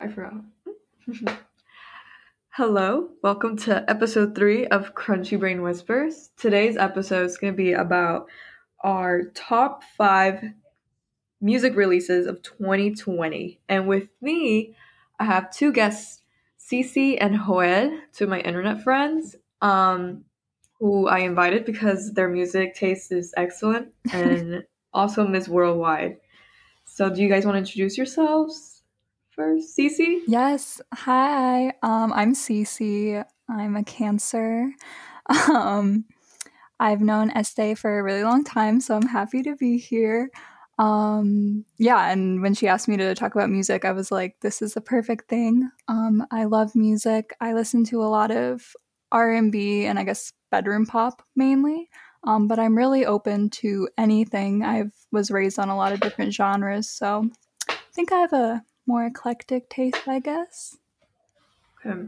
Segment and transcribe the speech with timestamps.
[0.00, 0.34] I forgot.
[2.50, 6.30] Hello, welcome to episode three of Crunchy Brain Whispers.
[6.36, 8.26] Today's episode is going to be about
[8.82, 10.42] our top five
[11.40, 13.60] music releases of 2020.
[13.68, 14.74] And with me,
[15.20, 16.20] I have two guests,
[16.58, 20.24] Cece and Joel, two of my internet friends, um,
[20.80, 26.18] who I invited because their music taste is excellent, and also Miss Worldwide.
[26.84, 28.73] So, do you guys want to introduce yourselves
[29.34, 30.20] first, Cece?
[30.26, 30.80] Yes.
[30.92, 31.68] Hi.
[31.82, 33.24] Um, I'm Cece.
[33.48, 34.70] I'm a Cancer.
[35.48, 36.04] Um,
[36.78, 40.28] I've known Estee for a really long time, so I'm happy to be here.
[40.78, 44.60] Um, yeah, and when she asked me to talk about music, I was like, this
[44.60, 45.70] is the perfect thing.
[45.88, 47.34] Um, I love music.
[47.40, 48.74] I listen to a lot of
[49.12, 51.88] R&B and I guess bedroom pop mainly.
[52.24, 54.62] Um, but I'm really open to anything.
[54.62, 57.30] I was raised on a lot of different genres, so
[57.68, 60.76] I think I have a more eclectic taste, I guess.
[61.84, 62.00] Okay.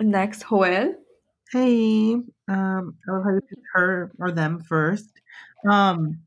[0.00, 0.94] Next, Joel.
[1.52, 2.14] Hey,
[2.48, 5.08] um, I love how you picked her or them first.
[5.68, 6.20] Um,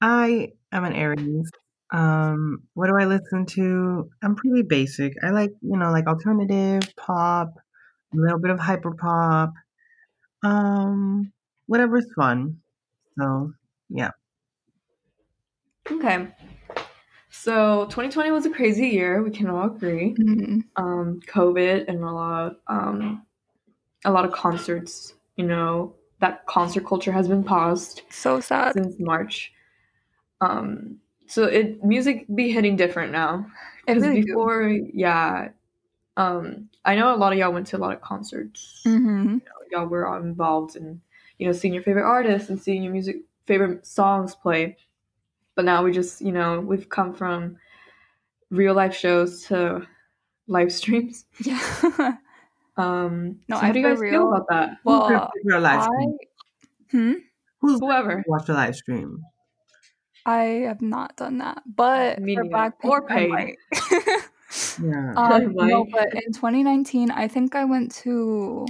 [0.00, 1.50] I am an Aries.
[1.92, 4.10] Um, what do I listen to?
[4.22, 5.12] I'm pretty basic.
[5.22, 7.54] I like, you know, like alternative pop,
[8.12, 9.52] a little bit of hyper pop,
[10.42, 11.32] um,
[11.66, 12.58] whatever's fun.
[13.18, 13.52] So,
[13.88, 14.10] yeah.
[15.90, 16.28] Okay.
[17.30, 19.22] So 2020 was a crazy year.
[19.22, 20.14] We can all agree.
[20.14, 20.64] Mhm.
[20.76, 23.26] Um, COVID and a lot of um,
[24.04, 25.14] a lot of concerts.
[25.36, 28.74] You know that concert culture has been paused So sad.
[28.74, 29.52] since March.
[30.40, 33.46] Um, so it music be hitting different now.
[33.86, 34.26] It Because really do.
[34.26, 35.48] before, yeah,
[36.16, 38.80] um, I know a lot of y'all went to a lot of concerts.
[38.84, 39.38] hmm
[39.70, 41.00] Y'all were all involved in,
[41.38, 44.76] you know, seeing your favorite artists and seeing your music favorite songs play.
[45.60, 47.58] But now we just, you know, we've come from
[48.48, 49.86] real life shows to
[50.48, 51.26] live streams.
[51.44, 52.16] Yeah.
[52.78, 54.78] Um, No, so how I do you guys feel about that?
[54.84, 56.06] Well, live I
[56.90, 57.12] hmm?
[57.60, 58.24] Who's Whoever.
[58.26, 59.22] watched the live stream?
[60.24, 62.56] I have not done that, but Me for neither.
[62.56, 63.56] Blackpink, Or I paid.
[64.82, 65.12] Yeah.
[65.14, 68.64] um, no, but in 2019, I think I went to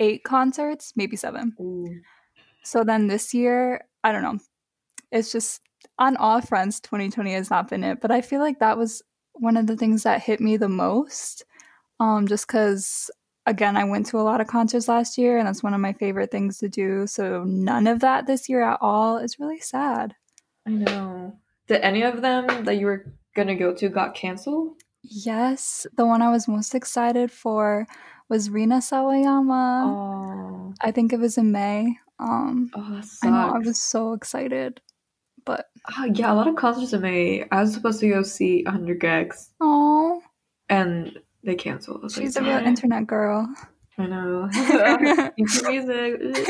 [0.00, 1.56] eight concerts, maybe seven.
[1.58, 1.88] Ooh.
[2.62, 4.38] So then this year, I don't know.
[5.10, 5.62] It's just
[5.98, 8.00] on all fronts, 2020 has not been it.
[8.00, 9.02] But I feel like that was
[9.34, 11.44] one of the things that hit me the most.
[12.00, 13.10] Um, just because
[13.46, 15.92] again, I went to a lot of concerts last year, and that's one of my
[15.94, 17.06] favorite things to do.
[17.06, 20.14] So none of that this year at all is really sad.
[20.66, 21.38] I know.
[21.66, 24.82] Did any of them that you were gonna go to got canceled?
[25.02, 27.86] Yes, the one I was most excited for
[28.28, 29.86] was Rina Sawayama.
[29.86, 31.96] Oh, I think it was in May.
[32.18, 33.00] Um, oh.
[33.22, 34.80] I know I was so excited,
[35.44, 37.46] but Ah, yeah, a lot of concerts in May.
[37.50, 40.20] I was supposed to go see 100 gecs, oh,
[40.68, 42.00] and they canceled.
[42.00, 43.48] I was she's like, a real "Dang." internet girl.
[43.96, 44.48] I know.
[45.38, 46.48] Music.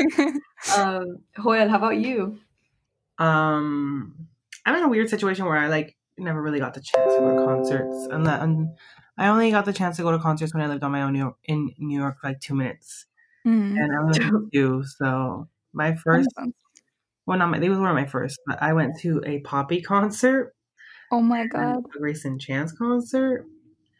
[0.75, 2.37] um, Joel, how about you?
[3.17, 4.27] Um,
[4.65, 7.29] I'm in a weird situation where I like never really got the chance to go
[7.35, 8.69] to concerts, and that and
[9.17, 11.13] I only got the chance to go to concerts when I lived on my own
[11.13, 13.05] New York, in New York for like two minutes,
[13.47, 14.83] Mm, and I only went to two.
[14.83, 16.55] So my first, makes sense.
[17.29, 19.81] Well, not my, they were one of my first, but I went to a Poppy
[19.81, 20.55] concert,
[21.11, 21.83] Oh my god.
[21.85, 23.45] a Greyson Chance concert.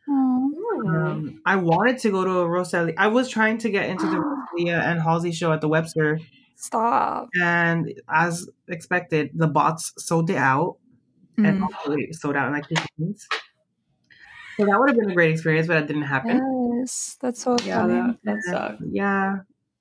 [0.10, 0.84] Oh.
[0.88, 2.98] Um, I wanted to go to a Rosalie.
[2.98, 4.20] I was trying to get into the
[4.58, 6.20] Rosalia and Halsey show at the Webster,
[6.56, 7.30] Stop.
[7.40, 10.78] and as expected, the bots sold it out.
[11.38, 11.64] and Mm.
[11.64, 13.28] also it sold out in like 15 minutes.
[14.60, 16.42] So that would have been a great experience, but it didn't happen.
[16.82, 17.94] Yes, that's so Yeah, funny.
[17.94, 18.82] that, that And, sucked.
[18.92, 19.36] yeah.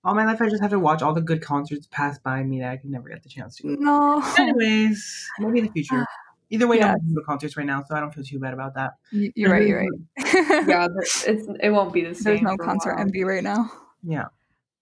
[0.09, 2.61] All my life, I just have to watch all the good concerts pass by me
[2.61, 3.77] that I can never get the chance to.
[3.79, 4.23] No.
[4.39, 6.07] Anyways, maybe in the future.
[6.51, 6.93] Either way, Yeah.
[6.93, 8.93] I'm going to concerts right now, so I don't feel too bad about that.
[9.13, 9.67] You're right.
[9.69, 10.67] You're right.
[10.67, 11.27] Yeah, it's
[11.61, 12.25] it won't be the same.
[12.25, 13.01] There's no for a concert while.
[13.03, 13.71] envy right now.
[14.03, 14.29] Yeah.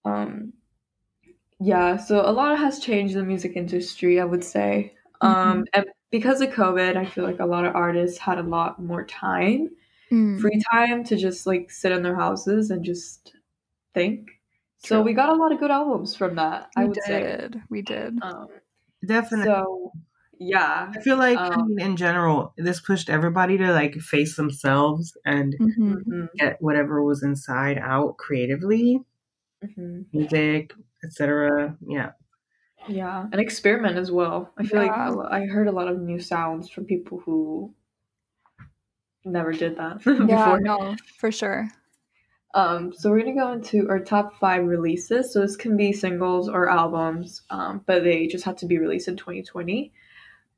[0.05, 0.53] Um,
[1.59, 4.93] yeah, so a lot has changed in the music industry, I would say.
[5.21, 8.81] Um, and because of COVID, I feel like a lot of artists had a lot
[8.81, 9.69] more time,
[10.09, 10.39] Mm.
[10.39, 13.35] free time to just like sit in their houses and just
[13.93, 14.36] think.
[14.77, 15.03] So True.
[15.03, 17.23] we got a lot of good albums from that, I We would say.
[17.25, 17.61] did.
[17.69, 18.19] We did.
[18.21, 18.47] Um,
[19.05, 19.47] Definitely.
[19.47, 19.93] so
[20.39, 24.35] yeah, I feel like, I um, mean, in general, this pushed everybody to like face
[24.35, 29.01] themselves and hmm mhm, get whatever was inside out creatively,
[29.61, 30.05] mhm.
[30.11, 31.77] music, etc.
[31.87, 32.11] Yeah.
[32.87, 34.53] yeah, and experiment as well.
[34.57, 35.09] I feel like Yeah.
[35.09, 37.73] a lo- I heard a lot of new sounds from people who
[39.25, 40.57] never did that before.
[40.57, 40.57] Yeah.
[40.59, 41.69] No, for sure.
[42.53, 45.33] Um, so we're gonna go into our top five releases.
[45.33, 49.07] So this can be singles or albums, um, but they just have to be released
[49.07, 49.91] in 2020.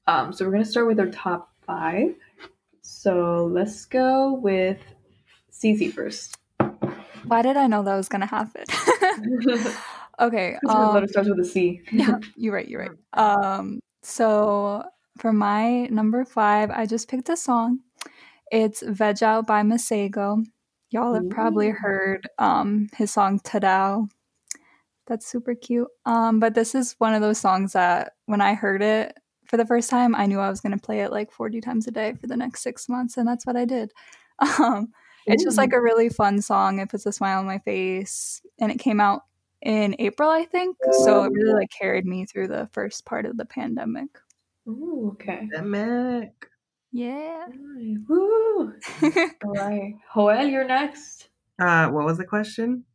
[0.08, 2.16] Um, so we're gonna start with our top five.
[2.82, 4.80] So let's go with
[5.52, 6.38] Cece first.
[7.26, 8.64] Why did I know that was gonna happen?
[10.20, 10.58] okay.
[10.68, 11.82] Um, letter starts with a C.
[11.92, 12.68] yeah, you're right.
[12.68, 12.92] You're right.
[13.14, 14.84] Um, so
[15.18, 17.80] for my number five, I just picked a song.
[18.52, 20.44] It's "Veg Out" by Masego.
[20.92, 24.10] Y'all have probably heard um his song "Tadow."
[25.08, 25.88] That's super cute.
[26.06, 29.66] Um, but this is one of those songs that when I heard it for the
[29.66, 32.28] first time, I knew I was gonna play it like 40 times a day for
[32.28, 33.92] the next six months, and that's what I did.
[34.60, 34.94] Um,
[35.26, 36.80] it's just like a really fun song.
[36.80, 39.24] It puts a smile on my face, and it came out
[39.62, 40.78] in April, I think.
[40.92, 44.08] So it really like carried me through the first part of the pandemic.
[44.68, 45.48] Ooh, okay.
[45.52, 46.32] Pandemic.
[46.92, 47.46] Yeah.
[47.48, 48.74] Alright, Woo!
[49.46, 49.94] All right.
[50.14, 51.30] Joel, you're next.
[51.60, 52.86] Uh, what was the question?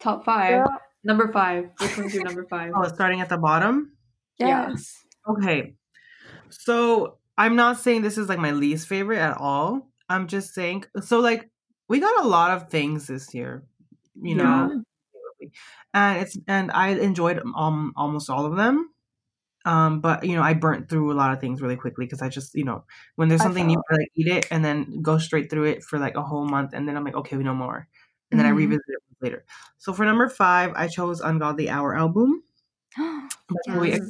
[0.00, 0.66] Top five.
[1.04, 1.70] Number five.
[1.80, 2.72] Which one's your number five?
[2.76, 3.92] Oh, starting at the bottom.
[4.38, 4.70] Yeah.
[4.70, 5.04] Yes.
[5.28, 5.74] Okay.
[6.50, 9.88] So I'm not saying this is like my least favorite at all.
[10.08, 11.48] I'm just saying so like
[11.88, 13.64] we got a lot of things this year,
[14.20, 14.42] you Yeah.
[14.42, 14.82] know.
[15.94, 18.90] And it's and I enjoyed um almost all of them.
[19.66, 22.28] Um, but you know, I burnt through a lot of things really quickly because I
[22.30, 22.84] just, you know,
[23.16, 25.98] when there's something new, I like eat it and then go straight through it for
[25.98, 27.88] like a whole month, and then I'm like, okay, we know more,
[28.30, 28.56] and then I Mhm.
[28.56, 29.44] revisit it later.
[29.78, 32.42] So for number five, I chose Ungodly Hour album.
[33.50, 34.00] by Chloe Yes.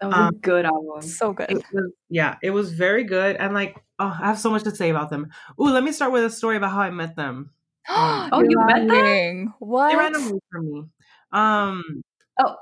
[0.00, 1.06] That was a Um, good album.
[1.06, 1.48] so good.
[1.48, 4.74] It was yeah, it was very good, and like oh, I have so much to
[4.74, 5.30] say about them.
[5.60, 7.50] Ooh, let me start with a story about how I met them.
[7.96, 9.54] um, Oh, you met them?
[9.58, 9.88] What?
[9.90, 10.84] They ran away from me.
[11.32, 11.82] Um,
[12.38, 12.56] Oh,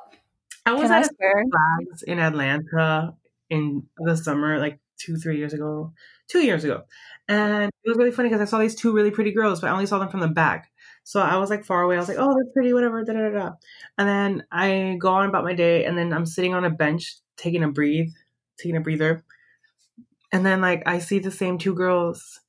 [0.71, 1.45] I was Can I at a swear?
[1.51, 3.15] flags in Atlanta
[3.51, 5.93] in the summer, like two, three years ago,
[6.29, 6.85] two years ago,
[7.29, 9.73] and it was really funny because I saw these two really pretty girls, but I
[9.73, 10.71] only saw them from the back.
[11.05, 11.97] So I was like far away.
[11.97, 13.51] I was like, "Oh, they're pretty, whatever." Da da da.
[13.99, 17.17] And then I go on about my day, and then I'm sitting on a bench
[17.37, 18.11] taking a breathe,
[18.59, 19.25] taking a breather,
[20.33, 22.41] and then like I see the same two girls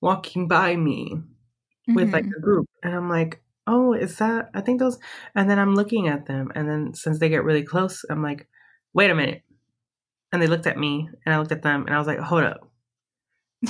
[0.00, 1.20] walking by me
[1.94, 2.36] with like Mhm.
[2.36, 4.98] a group and i'm like oh is that i think those
[5.34, 8.48] and then i'm looking at them and then since they get really close i'm like
[8.94, 9.42] wait a minute
[10.32, 12.44] and they looked at me and i looked at them and i was like hold
[12.44, 12.60] up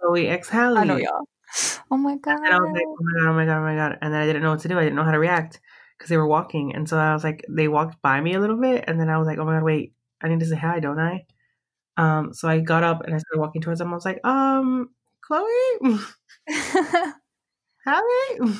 [0.00, 0.78] chloe x Halle.
[0.78, 1.28] I know y'all.
[1.90, 2.38] Oh my god.
[2.44, 4.20] and i was like oh my god oh my god oh my god and then
[4.20, 5.60] i didn't know what to do i didn't know how to react
[5.96, 8.60] because they were walking and so i was like they walked by me a little
[8.60, 9.92] bit and then i was like oh my god wait
[10.22, 11.24] i need to say hi don't i
[11.96, 14.90] um so i got up and i started walking towards them i was like um
[15.22, 15.98] chloe
[17.84, 18.58] Halle.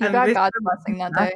[0.00, 1.32] You And got they God's blessing that day.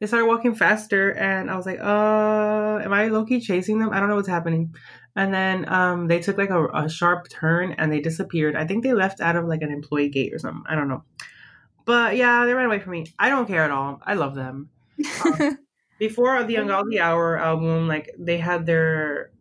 [0.00, 3.90] they started walking faster and i was like uh am i low-key chasing them?
[3.92, 4.74] I don't know what's happening.
[5.16, 8.54] And then um they took like a, a sharp turn and they disappeared.
[8.54, 10.62] I think they left out of like an employee gate or something.
[10.68, 11.02] I don't know.
[11.84, 13.06] But yeah they ran away from me.
[13.18, 14.00] I don't care at all.
[14.04, 14.70] I love them.
[15.98, 19.32] Before the ungodly hour album like they had their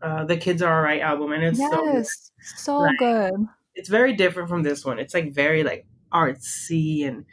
[0.00, 2.06] uh the kids are all right album and it's so good.
[2.40, 3.34] So good.
[3.74, 4.98] it's very different from this one.
[4.98, 7.24] It's like very like artsy and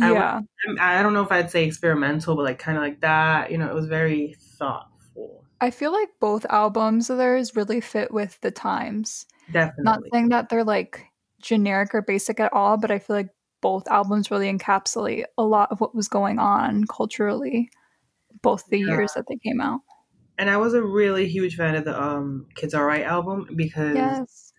[0.00, 0.32] I Yeah.
[0.66, 3.50] I'm- I don't know if I'd say experimental, but like kind of like that.
[3.50, 5.44] You know, it was very thoughtful.
[5.60, 9.26] I feel like both albums of theirs really fit with the times.
[9.52, 9.84] Definitely.
[9.84, 11.04] Not saying that they're like
[11.40, 13.28] generic or basic at all, but I feel like
[13.60, 17.70] both albums really encapsulate a lot of what was going on culturally,
[18.42, 18.88] both the Yeah.
[18.88, 19.80] years that they came out.
[20.36, 23.94] and I was a really huge fan of the um Kids Are Right album because
[23.94, 24.52] Yes.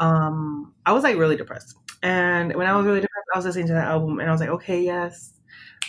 [0.00, 1.76] um I was like really depressed.
[2.02, 4.40] And when I was really depressed, I was listening to that album and I was
[4.40, 5.34] like, okay, yes.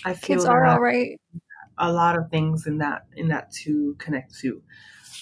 [0.04, 1.20] I feel Kids are all right.
[1.78, 4.62] a lot of things in that in that to connect to.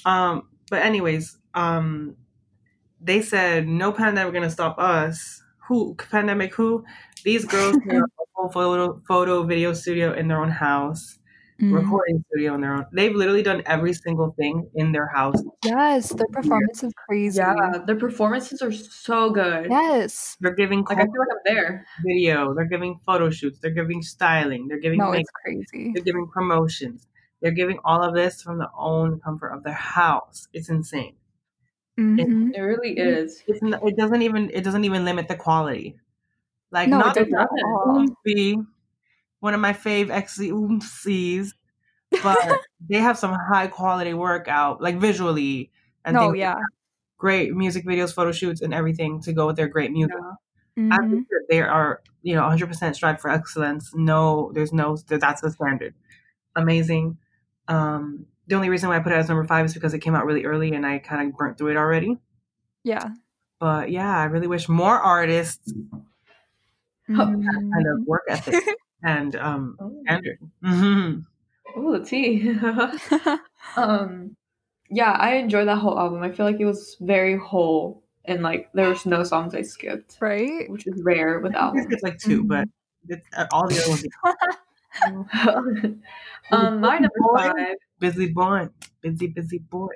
[0.06, 2.16] Um, but anyways, um,
[3.02, 5.44] they said no pandemic gonna stop us.
[5.68, 6.54] Who pandemic?
[6.56, 6.84] Who?
[7.24, 11.19] These girls have a whole photo photo video studio in their own house,
[11.62, 11.74] Mm.
[11.74, 12.86] recording studio in their own.
[12.94, 15.36] They've literally done every single thing in their house.
[15.66, 17.38] Yes, their performance is crazy.
[17.40, 19.68] yeah, their performances are so good.
[19.70, 20.38] Yes.
[20.40, 21.86] They're giving Like I feel like I'm there.
[22.06, 22.54] video.
[22.54, 23.60] They're giving photo shoots.
[23.60, 24.70] They're giving styling.
[24.70, 25.22] They're giving No, makeup.
[25.22, 25.32] it's
[25.72, 25.92] crazy.
[25.94, 27.08] They're giving promotions.
[27.42, 30.48] They're giving all of this from the own comfort of their house.
[30.54, 31.16] It's insane.
[32.00, 32.54] Mhm.
[32.56, 33.44] It really is.
[33.48, 35.98] It's it doesn't even it doesn't even limit the quality.
[36.72, 37.64] Like No, it not doesn't doesn't.
[37.66, 38.06] all.
[39.40, 40.52] One of my fave XC
[42.24, 42.38] but
[42.90, 45.72] they have some high quality workout, like visually
[46.06, 46.56] and like yeah.
[47.18, 50.16] great music videos, photo shoots, and everything to go with their great music.
[50.20, 50.92] Yeah.
[50.92, 51.10] I Mhm.
[51.12, 53.94] think that they are, you know, 100% strive for excellence.
[53.94, 55.94] No, there's no, that's the standard.
[56.56, 57.18] Amazing.
[57.68, 60.16] Um, the only reason why I put it as number five is because it came
[60.16, 62.18] out really early and I kind of burnt through it already.
[62.84, 63.10] Yeah.
[63.60, 65.72] But yeah, I really wish more artists
[67.10, 67.46] Mhm.
[67.46, 68.64] kind of work ethic
[69.04, 70.40] and um, Oh, standard.
[70.64, 71.20] hmm
[71.78, 72.50] Ooh, the tea.
[73.78, 74.36] um,
[74.90, 76.22] yeah, I enjoyed that whole album.
[76.24, 80.18] I feel like it was very whole and like there was no songs I skipped,
[80.20, 80.70] Right?
[80.70, 81.84] which is rare with I albums.
[81.84, 82.68] think it's like 2 but
[83.08, 84.06] it's, uh, all the other ones.
[86.52, 87.38] um, my number Boy.
[87.38, 88.70] five Busy boy,
[89.02, 89.90] busy busy boy.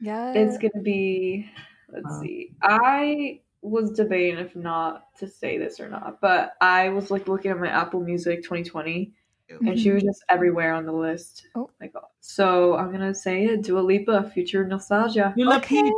[0.00, 0.32] Yeah.
[0.34, 1.50] it's gonna be.
[1.92, 2.20] Let's Uh.
[2.20, 2.52] see.
[2.62, 7.50] I was debating if not to say this or not, but I was like looking
[7.50, 9.12] at my Apple Music 2020,
[9.66, 11.46] and she was just everywhere on the list.
[11.54, 11.68] Oh.
[11.80, 12.04] my god!
[12.20, 13.62] so I'm gonna say it.
[13.62, 15.34] Dua Lipa, Future Nostalgia.
[15.36, 15.82] You love Okay.
[15.82, 15.92] Pete.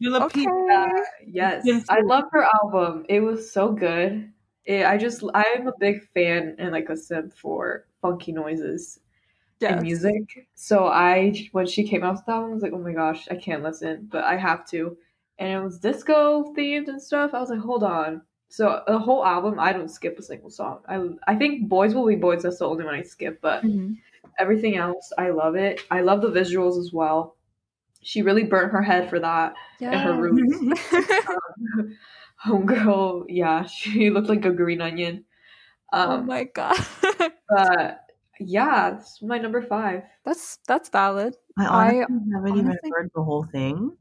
[0.00, 0.40] You Okay.
[0.40, 0.48] Pete.
[0.72, 0.88] Uh,
[1.26, 1.84] yes, Yes.
[1.88, 3.04] I love her album.
[3.08, 4.30] It was so good.
[4.64, 9.00] It, I just I'm a big fan and like a simp for funky noises
[9.60, 9.72] Yes.
[9.72, 10.46] in music.
[10.54, 13.36] So I when she came out with that I was like, oh my gosh, I
[13.36, 14.96] can't listen, but I have to.
[15.38, 17.32] And it was disco themed and stuff.
[17.34, 18.22] I was like, hold on.
[18.48, 20.80] So the whole album, I don't skip a single song.
[20.88, 20.98] I
[21.32, 22.42] I think Boys Will Be Boys.
[22.42, 23.96] That's the only one I skip, but Mhm.
[24.38, 25.80] everything else, I love it.
[25.90, 27.36] I love the visuals as well.
[28.02, 30.20] She really burnt her head for that in her Yes.
[30.20, 30.58] roots.
[31.28, 31.96] Um,
[32.44, 35.24] homegirl, yeah, she looked like a green onion.
[35.92, 36.76] oh Um, my god.
[37.48, 38.00] but
[38.40, 40.02] yeah, it's my number five.
[40.24, 41.36] that's that's valid.
[41.58, 43.96] I I haven't even honestly- heard the whole thing.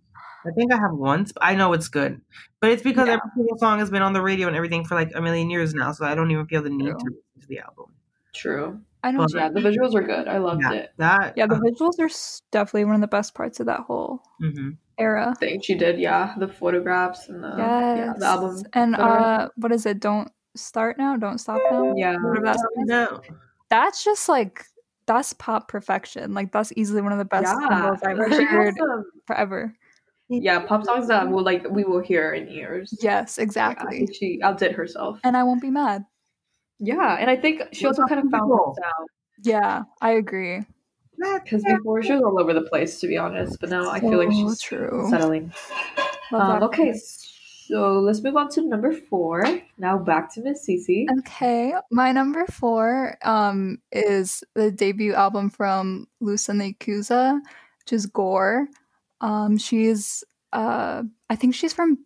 [0.46, 1.32] I think I have once.
[1.32, 2.22] But I know it's good,
[2.62, 3.14] but it's because Yeah.
[3.16, 5.74] every single song has been on the radio and everything for like a million years
[5.74, 5.92] now.
[5.92, 6.94] So I don't even feel the need True.
[7.00, 7.86] to listen to the album.
[8.34, 8.80] True.
[9.04, 9.20] I know.
[9.20, 10.28] But- Yeah, the visuals were good.
[10.28, 10.92] I loved Yeah, it.
[10.98, 11.34] that.
[11.38, 12.10] Yeah, the uh, visuals are
[12.52, 14.78] definitely one of the best parts of that whole mhm.
[14.98, 15.34] era.
[15.40, 17.58] Thing she did, yeah, the photographs and the yes.
[17.98, 18.64] yeah, the album.
[18.74, 20.00] And uh what is it?
[20.00, 21.94] Don't start now, don't stop now.
[21.96, 22.70] yeah, Whatever that song.
[22.86, 23.22] No.
[23.70, 24.64] That's just like
[25.06, 26.34] that's pop perfection.
[26.34, 27.70] Like that's easily one of the best yeah.
[27.70, 29.74] singles I've ever heard some- forever.
[30.30, 32.94] Yeah, pop songs that will like we will hear in years.
[33.02, 34.00] Yes, exactly.
[34.00, 35.20] think she outdid herself.
[35.24, 36.04] And I won't be mad.
[36.80, 38.78] Yeah, and I think she also kind of found her Cool.
[38.82, 39.10] sound
[39.44, 40.66] Yeah, I agree.
[41.44, 43.60] because before she was all over the place, to be honest.
[43.60, 45.08] But now I feel like she's true.
[45.10, 45.54] settling.
[46.34, 46.94] Um, okay,
[47.68, 49.44] so let's move on to number four.
[49.78, 51.06] Now back to Miss Cece.
[51.20, 57.40] Okay, my number four um is the debut album from Lous and the Yakuza,
[57.80, 58.68] which is Gore.
[59.22, 61.98] Um, she's uh, I think she's from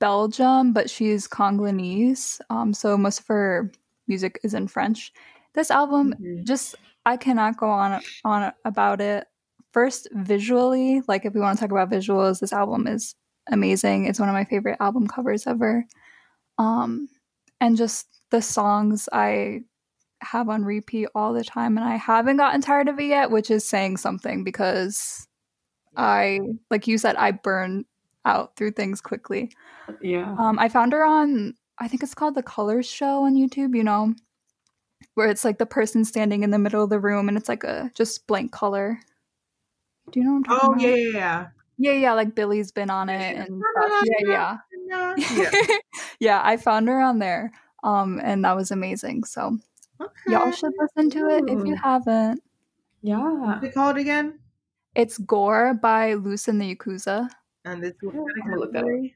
[0.00, 2.40] Belgium, but she's Congolese.
[2.50, 3.70] Um, so most of her
[4.08, 5.12] music is in French.
[5.54, 6.44] This album Mhm.
[6.44, 6.74] just
[7.06, 9.26] I cannot go on on about it.
[9.72, 13.14] First, visually, like if we want to talk about visuals, this album is
[13.50, 14.06] amazing.
[14.06, 15.84] It's one of my favorite album covers ever.
[16.58, 17.08] Um,
[17.60, 19.62] and just the songs I
[20.22, 23.50] have on repeat all the time, and I haven't gotten tired of it yet, which
[23.50, 25.26] is saying something because
[25.96, 27.84] I, like you said, I burn
[28.24, 29.52] out through things quickly.
[30.00, 30.34] Yeah.
[30.38, 33.74] Um, I found her on, I think it's called the Colors Show on YouTube.
[33.76, 34.14] You know,
[35.14, 37.64] where it's like the person standing in the middle of the room, and it's like
[37.64, 39.00] a just blank color.
[40.10, 40.80] Do you know what I'm talking Oh about?
[40.82, 41.46] yeah, yeah, yeah.
[41.78, 42.12] yeah, yeah.
[42.12, 44.04] Like Billie's been on it and stuff.
[44.26, 44.58] Yeah,
[44.88, 45.76] yeah, Yeah.
[46.20, 46.40] yeah.
[46.44, 49.24] I found her on there, um, and that was amazing.
[49.24, 49.58] So
[50.26, 52.42] y'all should listen to it if you haven't.
[53.02, 53.18] Yeah.
[53.18, 54.38] What's it called again?
[54.94, 57.28] It's Gore by Lous and the Yakuza.
[57.64, 59.10] And it's what I'm kind of gonna look that up.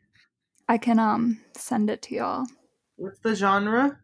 [0.68, 2.46] I can um send it to y'all.
[2.96, 3.98] What's the genre?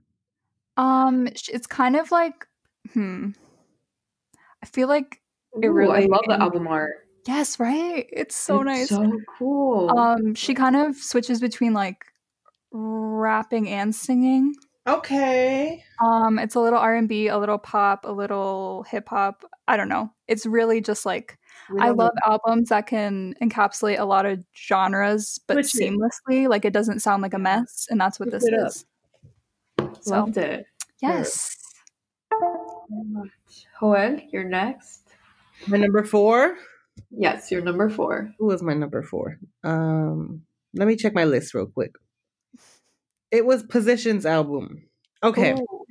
[0.76, 2.46] Um, it's kind of like,
[2.92, 3.30] hmm.
[4.62, 5.20] I feel like
[5.62, 7.06] It Ooh, really- I love the album art.
[7.26, 8.06] yes, right.
[8.12, 8.88] It's so It's nice.
[8.88, 9.90] So cool.
[9.98, 12.04] Um, she kind of switches between like
[12.70, 14.54] rapping and singing.
[14.86, 15.84] Okay.
[16.02, 19.44] Um, it's a little R and B, a little pop, a little hip hop.
[19.68, 20.10] I don't know.
[20.26, 21.38] It's really just like
[21.80, 25.92] I love albums that can encapsulate a lot of genres, but Switch it.
[25.92, 26.48] seamlessly.
[26.48, 28.84] Like it doesn't sound like a mess, and that's what Switch this is.
[30.00, 30.66] So Loved it.
[31.00, 31.56] yes,
[33.80, 35.02] Joel, you're next.
[35.68, 36.56] My number four.
[37.10, 38.32] Yes, you're number four.
[38.38, 39.38] Who was my number four?
[39.64, 40.42] Um,
[40.74, 41.94] let me check my list real quick.
[43.30, 44.84] It was Positions album.
[45.22, 45.84] Okay, Ooh.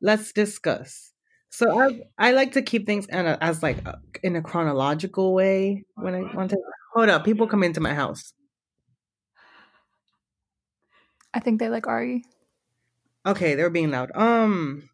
[0.00, 1.12] let's discuss.
[1.50, 5.34] So I I like to keep things in a, as like a, in a chronological
[5.34, 6.56] way when I want to.
[6.94, 8.32] Hold up, people come into my house.
[11.34, 12.24] I think they like Ari.
[13.26, 14.10] Okay, they're being loud.
[14.14, 14.88] Um,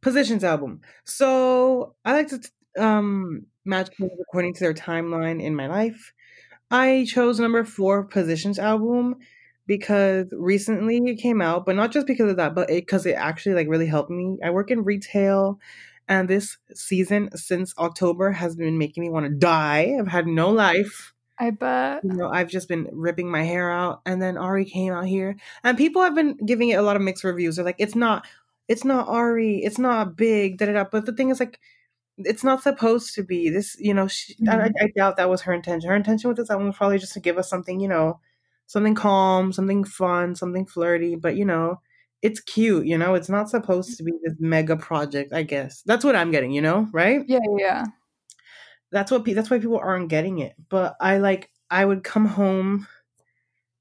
[0.00, 0.80] Positions album.
[1.04, 2.40] So I like to
[2.78, 6.12] um match according to their timeline in my life.
[6.70, 9.16] I chose number four Positions album
[9.66, 13.54] because recently it came out, but not just because of that, but because it, actually
[13.54, 14.38] like really helped me.
[14.44, 15.58] I work in retail,
[16.08, 19.96] and this season since October has been making me want to die.
[19.98, 22.04] I've had no life I bet.
[22.04, 25.36] you know, I've just been ripping my hair out, and then Ari came out here,
[25.64, 27.56] and people have been giving it a lot of mixed reviews.
[27.56, 28.26] They're like, "It's not,
[28.68, 30.84] it's not Ari, it's not big." Da da da.
[30.90, 31.58] But the thing is, like,
[32.18, 33.76] it's not supposed to be this.
[33.80, 34.72] You know, she, I, Mhm.
[34.80, 35.90] I doubt that was her intention.
[35.90, 38.20] Her intention with this album was probably just to give us something, you know,
[38.66, 41.16] something calm, something fun, something flirty.
[41.16, 41.80] But you know,
[42.22, 42.86] it's cute.
[42.86, 45.32] You know, it's not supposed to be this mega project.
[45.32, 46.52] I guess that's what I'm getting.
[46.52, 47.22] You know, right?
[47.26, 47.84] Yeah, yeah.
[48.90, 50.54] that's what pe- that's why people aren't getting it.
[50.68, 52.86] But I like I would come home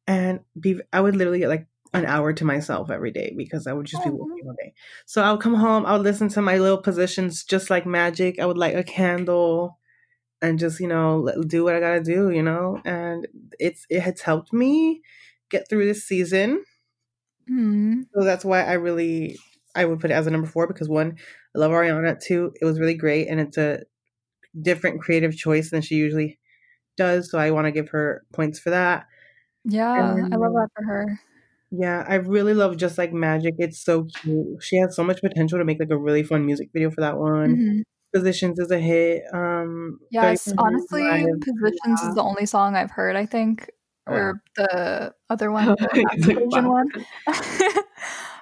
[0.07, 3.73] and be I would literally get like an hour to myself every day because I
[3.73, 4.13] would just be oh.
[4.13, 4.73] working all day.
[5.05, 8.39] So I would come home, I would listen to my little positions just like magic.
[8.39, 9.77] I would light a candle
[10.43, 12.81] and just, you know, do what I gotta do, you know?
[12.85, 13.27] And
[13.59, 15.01] it's it has helped me
[15.49, 16.65] get through this season.
[17.49, 18.03] Mm.
[18.13, 19.37] So that's why I really
[19.75, 21.17] I would put it as a number four because one,
[21.55, 22.19] I love Ariana.
[22.21, 23.83] Two, it was really great and it's a
[24.61, 26.39] different creative choice than she usually
[26.97, 27.31] does.
[27.31, 29.07] So I want to give her points for that.
[29.65, 31.19] Yeah, I love that for her.
[31.71, 33.55] Yeah, I really love just like magic.
[33.57, 34.61] It's so cute.
[34.63, 37.17] She has so much potential to make like a really fun music video for that
[37.17, 37.55] one.
[37.55, 37.83] Mhm.
[38.13, 39.23] Positions is a hit.
[39.33, 42.09] Um, Yes, honestly, Positions Yeah.
[42.09, 43.69] is the only song I've heard, I think.
[44.05, 45.87] Oh, Or the other one, the
[46.27, 46.83] like, Asian wow.
[46.83, 46.89] one.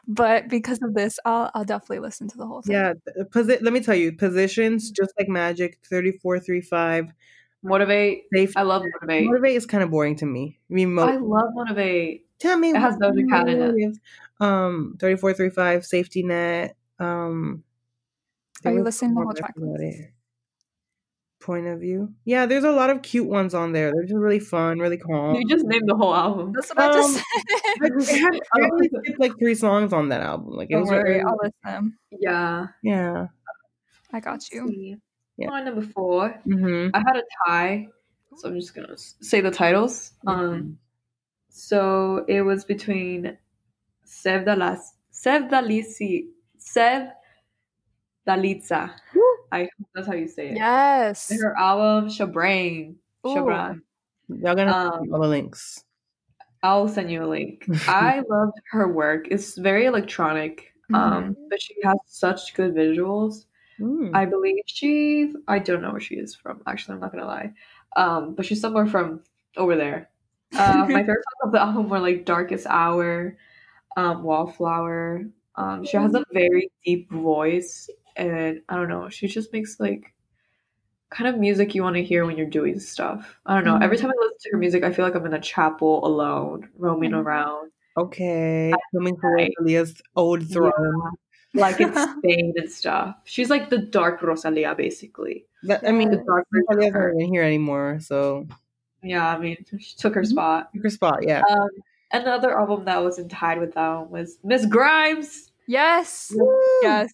[0.08, 2.74] but because of this, I'll I'll definitely listen to the whole thing.
[2.74, 5.78] Yeah, th- posi- let me tell you, positions just like magic.
[5.88, 7.14] Thirty four, three five.
[7.64, 8.24] Motivate.
[8.34, 8.58] Safe.
[8.58, 9.26] I love Motivate.
[9.28, 10.58] Motivate is kind of boring to me.
[10.70, 12.26] I mean, mo- I love Motivate.
[12.40, 13.98] tell me It has what Doja Cat in it.
[14.44, 15.86] Um, thirty four, three five.
[15.86, 16.76] Safety net.
[17.00, 17.71] Um, Are
[18.64, 20.00] there you was listening to the whole track I forgot list?
[21.40, 22.14] Point of view.
[22.24, 23.92] Yeah, there's a lot of cute ones on there.
[23.92, 25.36] They're just really fun, really calm.
[25.36, 26.52] You just named the whole album.
[26.54, 27.24] That's what I just Um,
[28.02, 28.12] said.
[28.12, 30.54] I, I had, I only skipped like three songs on that album.
[30.54, 31.98] Like it Don't was worry, very, I'll listen.
[32.20, 32.68] Yeah.
[32.84, 33.28] yeah.
[34.14, 34.68] I got you.
[34.68, 34.96] See.
[35.38, 35.48] Yeah.
[35.50, 36.40] My number four.
[36.48, 36.90] Mm-hmm.
[36.94, 37.88] I had a tie,
[38.38, 40.12] so I'm just gonna say the titles.
[40.28, 40.78] Um,
[41.50, 43.36] so it was between
[44.04, 46.28] Sev Dalas, Sev Dalisi,
[46.60, 47.08] Sev
[48.28, 48.92] Dalitza.
[49.52, 50.56] I hope that's how you say it.
[50.56, 51.30] Yes.
[51.30, 52.96] And her album Shabrain.
[53.26, 53.30] Ooh.
[53.30, 53.82] Shabran.
[54.30, 55.84] Y'all gonna Um, all the links.
[56.64, 57.66] I'll send you a link.
[57.88, 59.28] I loved her work.
[59.30, 63.46] It's very electronic, um, but she has such good visuals.
[63.80, 64.16] Mm.
[64.16, 65.34] I believe she.
[65.48, 66.62] I don't know where she is from.
[66.68, 67.52] Actually, I'm not gonna lie.
[67.96, 69.22] Um, but she's somewhere from
[69.58, 70.10] over there.
[70.54, 73.38] Uh, my favorite songs of the album were like "Darkest Hour,"
[73.98, 79.10] um, "Wallflower." Um, she has a very deep voice, and I don't know.
[79.10, 80.14] She just makes like
[81.10, 83.40] kind of music you want to hear when you're doing stuff.
[83.46, 83.78] I don't know.
[83.84, 86.70] Every time I listen to her music, I feel like I'm in a chapel alone,
[86.78, 87.24] roaming Mhm.
[87.26, 89.52] around, Okay, coming for Right.
[89.60, 91.12] Rosalia's old throne.
[91.54, 91.92] like it's
[92.24, 93.18] Spain and stuff.
[93.26, 95.46] She's like the dark Rosalia, basically.
[95.64, 97.12] That, I mean, The dark version of Rosalia's her.
[97.14, 98.48] not even here anymore, so
[99.04, 100.28] Yeah, I mean, she took her Mhm.
[100.28, 100.72] spot.
[100.72, 101.24] pick your spot.
[101.28, 101.42] Yeah.
[101.50, 101.68] Um,
[102.14, 105.52] another album that wasn't tied with that one was Miss Grimes.
[105.68, 106.32] Yes.
[106.34, 106.58] Woo!
[106.84, 107.12] Yes.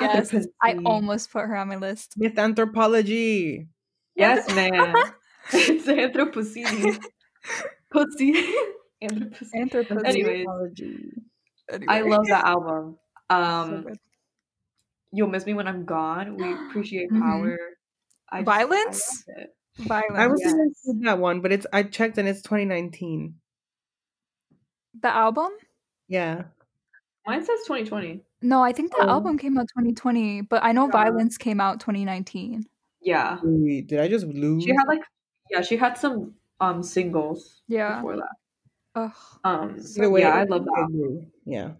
[0.00, 0.34] Yes.
[0.62, 2.14] I almost put her on my list.
[2.16, 3.68] Myth anthropology.
[4.14, 4.94] Yes, man.
[5.52, 7.02] it's Anthropocene.
[7.90, 8.32] Pussy.
[9.02, 9.50] Anthropocene.
[9.54, 10.06] Anthropocene.
[10.06, 10.46] Anyways.
[10.46, 11.10] Anthropology.
[11.88, 12.96] I love that album.
[13.30, 13.98] Um, good.
[15.12, 16.36] You'll Miss Me When I'm Gone.
[16.36, 17.20] We appreciate Mhm.
[17.20, 17.58] power.
[18.30, 19.24] I just- Violence?
[19.28, 19.56] I it.
[19.78, 20.18] Violence.
[20.18, 20.52] I was Yes.
[20.52, 23.34] gonna say that one, but it's I checked and it's 2019.
[25.00, 25.50] the album?
[26.08, 26.44] Yeah.
[27.26, 28.22] Mine says 2020.
[28.42, 29.08] No, I think the Oh.
[29.08, 30.92] album came out 2020, but I know Yeah.
[30.92, 32.66] Violence came out 2019.
[33.00, 33.38] Yeah.
[33.42, 34.64] Wait, did I just lose?
[34.64, 35.02] She had like,
[35.50, 37.96] yeah, she had some um singles Yeah.
[37.96, 38.34] before that.
[38.94, 39.12] Ugh.
[39.44, 40.88] Um, Either way, yeah, I love that.
[40.88, 41.26] agree.
[41.46, 41.72] Yeah.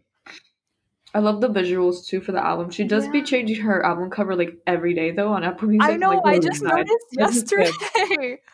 [1.14, 2.70] I love the visuals too for the album.
[2.70, 5.90] She does be changing her album cover like every day though on Apple Music.
[5.92, 6.72] I know, like, I just nice.
[6.72, 7.74] noticed This is good.
[7.82, 8.38] yesterday.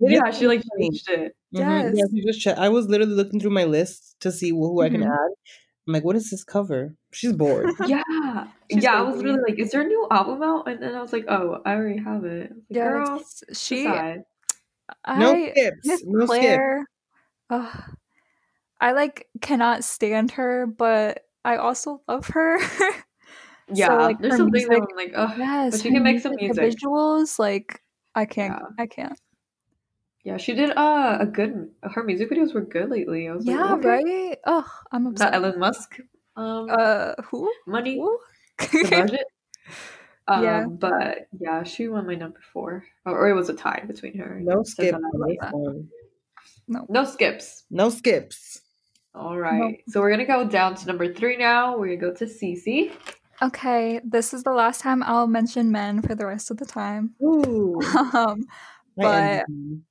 [0.00, 1.36] Yeah, she like changed it.
[1.54, 1.60] Mhm.
[1.60, 1.94] Yes.
[1.96, 2.58] Yeah, you just check.
[2.58, 5.06] I was literally looking through my list to see who I can Mhm.
[5.12, 5.30] add.
[5.86, 6.94] I'm like, what is this cover?
[7.12, 7.70] She's bored.
[7.86, 8.02] Yeah,
[8.70, 8.94] She's yeah.
[8.94, 11.26] I was really like, "Is there a new album out?" And then I was like,
[11.28, 13.82] "Oh, I already have it." I like, Yeah, Girl, it's- she.
[13.84, 14.24] decide."
[15.18, 15.86] no I skips.
[15.86, 16.38] Miss No skip.
[16.40, 16.86] Claire.
[17.50, 17.82] ugh,
[18.80, 22.58] I like cannot stand her, but I also love her.
[23.72, 26.20] Yeah, like, there's her some things that I'm like, "Oh, yes, but she can make
[26.20, 27.80] some her music." visuals, like
[28.14, 28.60] I can't.
[28.60, 28.82] Yeah.
[28.82, 29.18] I can't.
[30.24, 31.68] Yeah, she did uh, a good.
[31.82, 33.28] Her music videos were good lately.
[33.28, 33.88] I was like, Yeah, okay.
[33.88, 34.38] right.
[34.44, 35.34] Ugh, I'm That.
[35.34, 35.98] Elon Musk,
[36.36, 37.52] um, Uh, who?
[37.66, 38.18] money, Who?
[38.58, 39.26] the budget.
[40.26, 40.64] Um, Yeah.
[40.66, 44.40] but yeah, she won my number four, or, or it was a tie between her.
[44.42, 44.86] No skip.
[44.96, 45.04] Stefan.
[45.04, 45.52] on this that.
[45.52, 45.90] one.
[46.88, 47.64] No skips.
[47.70, 48.62] No skips.
[49.14, 51.76] All right, so we're gonna go down to number three now.
[51.76, 52.90] We're gonna go to Cece.
[53.42, 57.12] Okay, this is the last time I'll mention men for the rest of the time.
[57.22, 57.78] Ooh.
[58.14, 58.46] Um,
[58.96, 59.82] But- envy you.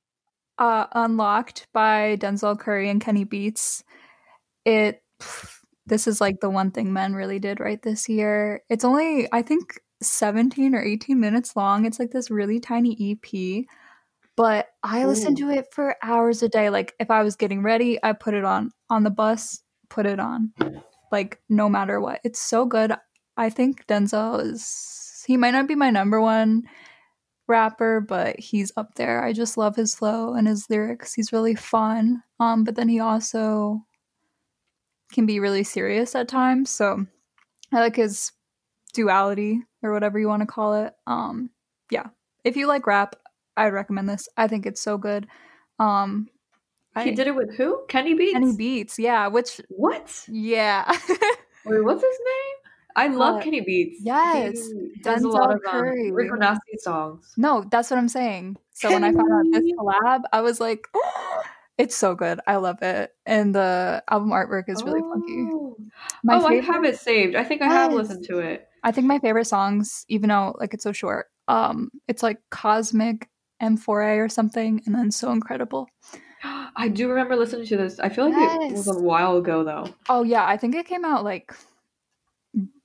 [0.63, 3.83] Uh, Unlocked by Denzel Curry and Kenny Beats.
[4.63, 5.03] It
[5.85, 8.61] this is like the one thing men really did right this year.
[8.69, 11.83] It's only I think 17 or 18 minutes long.
[11.83, 13.65] It's like this really tiny EP.
[14.37, 15.47] But I listen Ooh.
[15.47, 16.69] to it for hours a day.
[16.69, 20.19] Like if I was getting ready, I put it on on the bus, put it
[20.19, 20.53] on.
[21.11, 22.21] Like no matter what.
[22.23, 22.93] It's so good.
[23.35, 26.63] I think Denzel is he might not be my number one
[27.47, 29.23] rapper, but he's up there.
[29.23, 31.13] I just love his flow and his lyrics.
[31.13, 32.23] He's really fun.
[32.39, 33.81] Um, but then he also
[35.11, 36.69] can be really serious at times.
[36.69, 37.05] So
[37.71, 38.31] I like his
[38.93, 40.93] duality or whatever you want to call it.
[41.07, 41.49] Um,
[41.91, 42.07] yeah.
[42.43, 43.15] If you like rap,
[43.57, 44.27] I would recommend this.
[44.37, 45.27] I think it's so good.
[45.79, 46.27] Um,
[46.95, 47.83] He I- did it with who?
[47.89, 48.33] Kenny Beats.
[48.33, 49.27] Kenny Beats, yeah.
[49.27, 50.23] Which, What?
[50.27, 50.85] yeah,
[51.65, 52.62] Wait, what's his name?
[52.95, 53.99] I love Kenny Beats.
[54.01, 56.11] yes, he does a lot of um, Curry.
[56.11, 57.33] Rico Nasty songs.
[57.37, 58.57] no, that's what I'm saying.
[58.73, 60.87] So when I found out this collab, I was like,
[61.77, 62.39] it's so good.
[62.47, 65.49] I love it, and the album artwork is really funky.
[65.53, 65.77] Oh,
[66.23, 67.35] My oh I have it saved.
[67.35, 68.67] I think I have listened to it.
[68.83, 73.29] I think my favorite songs, even though like it's so short, um, it's like Cosmic
[73.61, 75.87] M4A or something, and then So Incredible.
[76.75, 77.99] I do remember listening to this.
[77.99, 79.87] I feel like it was a while ago though.
[80.09, 81.53] Oh yeah, I think it came out like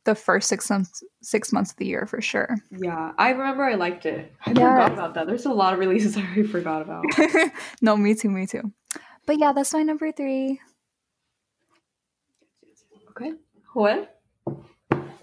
[0.08, 2.56] the first six months six months of the year for sure.
[2.70, 4.32] Yeah, I remember I liked it.
[4.46, 4.56] I Yes.
[4.56, 5.26] forgot about that.
[5.26, 7.04] There's a lot of releases I already forgot about.
[7.82, 8.72] no, me too, me too.
[9.26, 10.60] But yeah, that's my number three.
[13.10, 13.32] Okay.
[13.74, 14.18] What?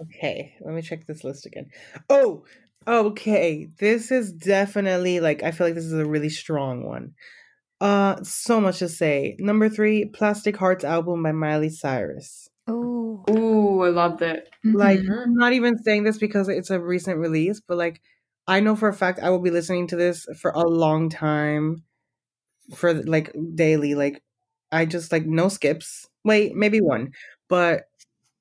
[0.01, 1.71] Okay, let me check this list again.
[2.09, 2.43] Oh,
[2.87, 3.67] okay.
[3.79, 7.15] This is definitely like I feel like this is a really strong one.
[7.81, 9.35] Uh, so much to say.
[9.39, 12.49] Number three, Plastic Hearts album by Miley Cyrus.
[12.67, 12.94] Oh,
[13.29, 14.49] Ooh, I loved it.
[14.63, 15.23] Like, Mhm.
[15.23, 18.01] I'm not even saying this because it's a recent release, but like,
[18.47, 21.83] I know for a fact I will be listening to this for a long time,
[22.75, 23.95] for like daily.
[23.95, 24.23] Like,
[24.71, 26.07] I just like no skips.
[26.23, 27.11] Wait, maybe one,
[27.49, 27.83] but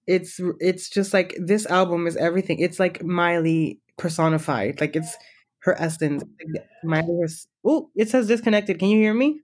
[0.06, 2.58] it's it's just like this album is everything.
[2.58, 4.80] It's like Miley personified.
[4.80, 5.16] Like it's
[5.60, 6.22] her essence.
[6.22, 7.46] Like, Miley is.
[7.64, 8.78] Oh, it says disconnected.
[8.78, 9.40] Can you hear me?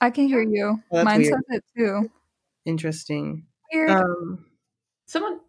[0.00, 0.80] I can hear you.
[0.90, 1.34] Oh, Mine weird.
[1.34, 2.10] says it too.
[2.64, 3.46] Interesting.
[3.72, 3.90] Weird.
[3.90, 4.46] Um.
[5.06, 5.40] Someone.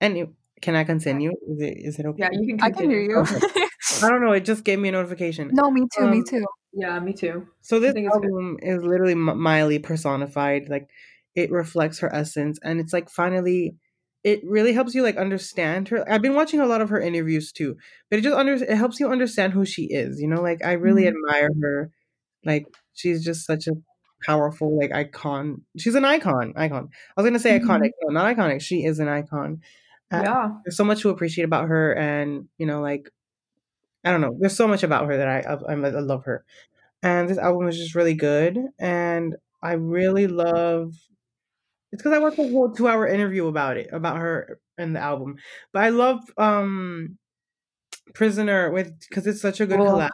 [0.00, 0.26] Any?
[0.60, 1.30] Can I continue?
[1.30, 2.22] Is it is it okay?
[2.22, 2.62] Yeah, you can.
[2.64, 3.18] I can hear you.
[3.18, 3.38] Okay.
[4.02, 4.32] I don't know.
[4.32, 5.50] It just gave me a notification.
[5.52, 6.44] no, me too, me Um, too.
[6.72, 7.46] Yeah, me too.
[7.62, 8.24] So this think it's good.
[8.30, 10.68] album is literally M- Miley personified.
[10.68, 10.88] Like
[11.34, 13.76] it reflects her essence, and it's like finally,
[14.24, 16.08] it really helps you like understand her.
[16.10, 17.76] I've been watching a lot of her interviews too,
[18.10, 20.20] but it just under it helps you understand who she is.
[20.20, 21.14] You know, like I really Mhm.
[21.14, 21.90] admire her.
[22.44, 23.72] Like she's just such a
[24.24, 25.62] powerful like icon.
[25.76, 26.52] She's an icon.
[26.56, 26.90] Icon.
[27.16, 27.64] I was gonna say Mhm.
[27.64, 27.90] iconic.
[28.02, 28.60] No, not iconic.
[28.60, 29.62] She is an icon.
[30.12, 30.50] Uh, Yeah.
[30.64, 33.10] there's so much to appreciate about her and you know like
[34.04, 36.44] i don't know there's so much about her that i i, I love her
[37.02, 40.94] and this album was just really good and i really love
[41.92, 45.00] it's because i watched a whole two hour interview about it about her and the
[45.00, 45.36] album
[45.72, 47.18] but i love um
[48.14, 50.10] prisoner with because it's such a good Well, collab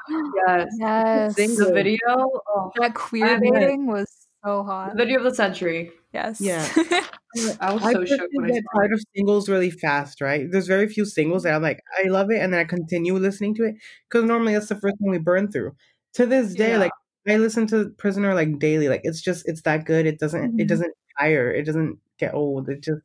[0.47, 0.69] Yes.
[0.79, 1.35] Yes.
[1.37, 1.67] single.
[1.69, 1.99] The video.
[2.07, 4.09] Oh, That queer I baiting was
[4.45, 4.93] so hot.
[4.93, 5.91] the video of the century.
[6.13, 6.41] Yes.
[6.41, 6.67] Yeah.
[7.61, 10.47] I was I so shook personally when I get tired of singles really fast, right?
[10.51, 13.55] There's very few singles that I'm like, I love it, and then I continue listening
[13.57, 13.75] to it
[14.09, 15.75] because normally that's the first one we burn through.
[16.15, 16.79] To this day, Yeah.
[16.79, 16.93] like
[17.27, 18.89] I listen to Prisoner like daily.
[18.89, 20.07] Like it's just it's that good.
[20.07, 20.69] It doesn't it Mhm.
[20.69, 21.51] doesn't tire.
[21.51, 22.69] It doesn't get old.
[22.69, 23.03] It just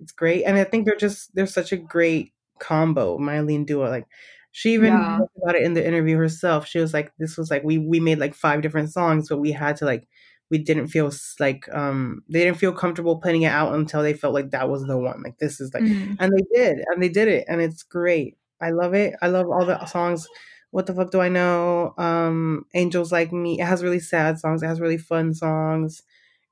[0.00, 3.88] it's great, and I think they're just they're such a great combo, Miley and Dua.
[3.88, 4.06] Like
[4.52, 5.18] she even Yeah.
[5.18, 6.66] talked about it in the interview herself.
[6.66, 9.52] She was like, "This was like we we made like five different songs, but we
[9.52, 10.08] had to like."
[10.50, 14.32] we didn't feel like um they didn't feel comfortable putting it out until they felt
[14.34, 16.18] like that was the one like this is like Mhm.
[16.18, 19.46] and they did and they did it and it's great i love it i love
[19.50, 20.26] all the songs
[20.70, 24.62] what the fuck do i know um angels like me it has really sad songs
[24.62, 26.02] it has really fun songs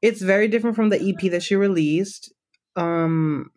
[0.02, 2.32] it's very different from the ep that she released
[2.76, 3.50] um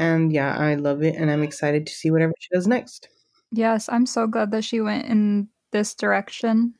[0.00, 3.08] and yeah i love it and i'm excited to see whatever she does next
[3.52, 6.74] Yes, I'm so glad that she went in this direction.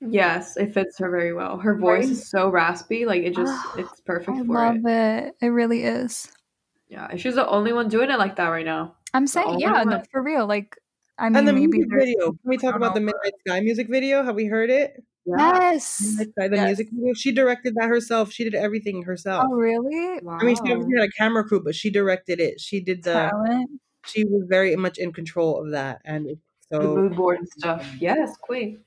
[0.00, 1.58] Yes, it fits her very well.
[1.58, 2.12] Her voice Right?
[2.12, 4.40] is so raspy, like it just it's perfect for it.
[4.40, 5.34] I for love it.
[5.42, 5.46] it.
[5.46, 6.32] It really is.
[6.88, 8.94] Yeah, she's the only one doing it like that right now.
[9.12, 10.46] I'm saying, yeah, no, for real.
[10.46, 10.76] Like,
[11.18, 13.88] I mean, and the maybe music video can we talk about the midnight sky music
[13.88, 16.16] video have we heard it Yes.
[16.18, 16.66] Midnight the Yes.
[16.66, 20.20] music video she directed that herself she did everything herself Oh, really?
[20.22, 20.38] Wow.
[20.40, 22.60] I mean, she obviously had a camera crew, but she directed it.
[22.60, 23.12] She did the.
[23.30, 23.70] Talent.
[24.06, 27.48] She was very much in control of that, and it's the so mood board and
[27.48, 27.90] stuff.
[27.98, 28.80] Yes, queen.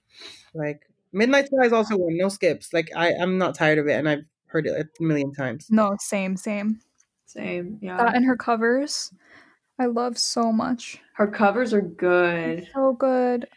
[0.53, 2.15] like Midnight Sky is also one.
[2.17, 2.71] No skips.
[2.71, 5.67] Like I, I'm not tired of it, and I've heard it a million times.
[5.71, 6.79] No, same, same.
[7.25, 7.79] Same.
[7.81, 7.97] Yeah.
[7.97, 9.11] That and her covers,
[9.79, 10.99] I love so much.
[11.13, 12.67] her covers are good.
[12.75, 13.47] So good.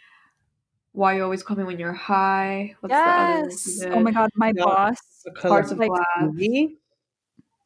[0.93, 2.75] Why you always call me when you're high?
[2.81, 3.79] What's yes.
[3.81, 3.97] the other?
[3.97, 4.65] Oh my god, my Yeah.
[4.65, 4.97] boss.
[5.25, 6.07] The color Hearts of Like, Glass.
[6.35, 6.79] Stevie,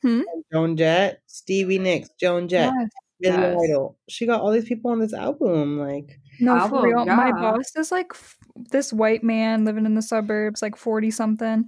[0.02, 0.20] Hmm?
[0.52, 2.72] Joan Jett, Stevie Nicks, Joan Jett.
[2.76, 2.90] Yes.
[3.20, 3.56] Yes.
[3.64, 3.96] Idol.
[4.08, 5.78] She got all these people on this album.
[5.78, 7.06] Like, No, Album, for real.
[7.06, 8.36] My boss is like f-
[8.70, 11.64] this white man living in the suburbs, like 40 something.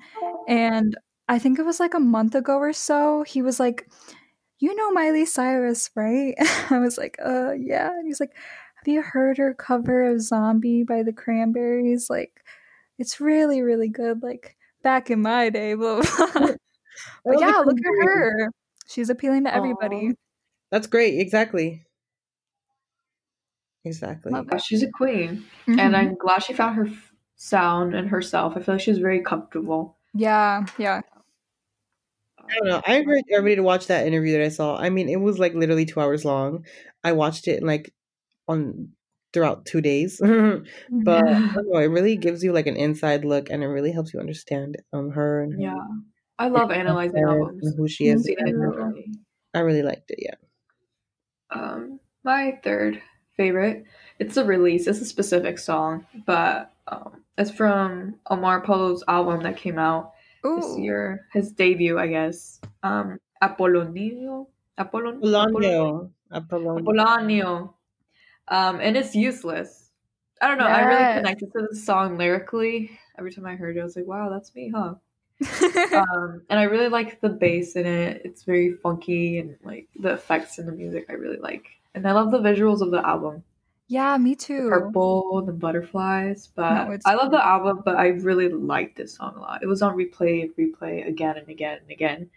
[0.49, 0.97] And
[1.29, 3.23] I think it was like a month ago or so.
[3.23, 3.89] He was like,
[4.59, 6.35] You know Miley Cyrus, right?
[6.71, 7.89] I was like, Uh, yeah.
[7.91, 12.09] And he's like, Have you heard her cover of Zombie by the Cranberries?
[12.11, 12.43] Like,
[12.99, 14.23] it's really, really good.
[14.23, 16.27] Like, back in my day, blah, blah.
[16.33, 16.49] blah.
[17.27, 18.51] But yeah, look at her.
[18.87, 20.13] She's appealing to everybody.
[20.71, 21.19] That's great.
[21.21, 21.85] Exactly.
[23.85, 24.33] Exactly.
[24.33, 25.79] Love she's a queen, Mhm.
[25.79, 28.57] and I'm glad she found her f- sound and herself.
[28.57, 29.97] I feel like she's very comfortable.
[30.15, 31.03] yeah, yeah.
[32.49, 32.83] I don't know.
[32.87, 34.77] I encourage everybody to watch that interview that I saw.
[34.79, 36.65] I mean, it was like literally two hours long.
[37.05, 37.93] I watched it in like
[38.49, 38.89] on
[39.33, 40.19] throughout two days.
[40.23, 44.15] but I know, it really gives you like an inside look and it really helps
[44.15, 45.77] you understand um her and Yeah,
[46.39, 47.67] I love analyzing albums.
[47.67, 48.25] and who she is.
[48.25, 49.13] Seeing it And differently.
[49.55, 50.35] I really liked it, yeah.
[51.51, 53.01] Um, my third
[53.37, 53.85] favorite.
[54.19, 54.87] It's a release.
[54.87, 60.79] It's a specific song, but um, it's from Omar Apollo's album that came out this
[60.79, 61.27] year.
[61.33, 62.61] His debut, I guess.
[62.83, 64.47] Um, Apollonio.
[64.79, 65.21] Apollon.
[65.21, 66.11] Apollon- Polonio.
[66.33, 66.85] Apollonio.
[66.85, 67.73] Apolonio.
[68.49, 69.91] Um, and it's useless.
[70.41, 70.67] I don't know.
[70.67, 72.99] I really connected to the song lyrically.
[73.19, 74.95] Every time I heard it, I was like, "Wow, that's me, huh?"
[75.97, 78.23] um, and I really like the bass in it.
[78.25, 81.07] It's very funky and like the effects in the music.
[81.09, 83.43] I really like, and I love the visuals of the album.
[83.89, 84.69] yeah, me too.
[84.69, 86.49] Purple, the butterflies.
[86.55, 87.83] But No, I love the album.
[87.85, 89.63] But I really liked this song a lot.
[89.63, 92.31] It was on replay and replay again and again and again,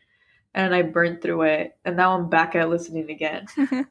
[0.53, 1.77] and I burned through it.
[1.85, 3.47] And now I'm back at listening again.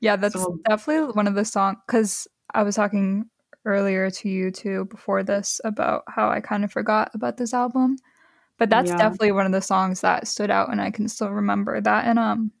[0.00, 3.28] yeah, that's So- definitely one of the songs because I was talking
[3.64, 7.96] earlier to you too before this about how I kind of forgot about this album.
[8.58, 8.96] But that's Yeah.
[8.98, 12.06] definitely one of the songs that stood out and I can still remember that.
[12.06, 12.52] And um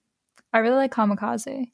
[0.52, 1.70] I really like Kamikaze.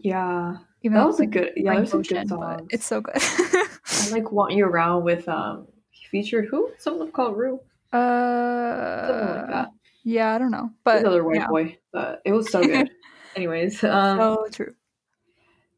[0.00, 1.52] Yeah, Even that was a good.
[1.56, 2.66] Yeah, that was a good song.
[2.70, 3.14] It's so good.
[3.16, 5.66] I like want you around with um.
[5.90, 6.70] He featured who?
[6.78, 7.58] Someone called Rue.
[7.92, 9.68] uh Something like that.
[10.04, 10.70] Yeah, I don't know.
[10.84, 11.46] But But other white yeah.
[11.48, 11.78] boy.
[11.92, 12.90] But it was so good.
[13.36, 14.74] Anyways, um, so true.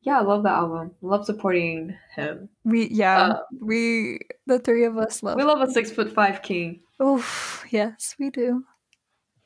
[0.08, 0.92] Yeah, I love the album.
[1.02, 2.48] Love supporting him.
[2.64, 5.36] We yeah, Uh, we the three of us love.
[5.36, 6.80] We love a six foot five king.
[7.02, 8.64] Oof, yes, we do.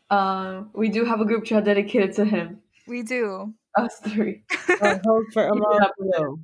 [0.08, 2.60] Um, we do have a group chat dedicated to him.
[2.86, 3.52] We do.
[3.76, 4.44] Us three.
[4.78, 6.38] Hope for Keep it Amar up with Polo.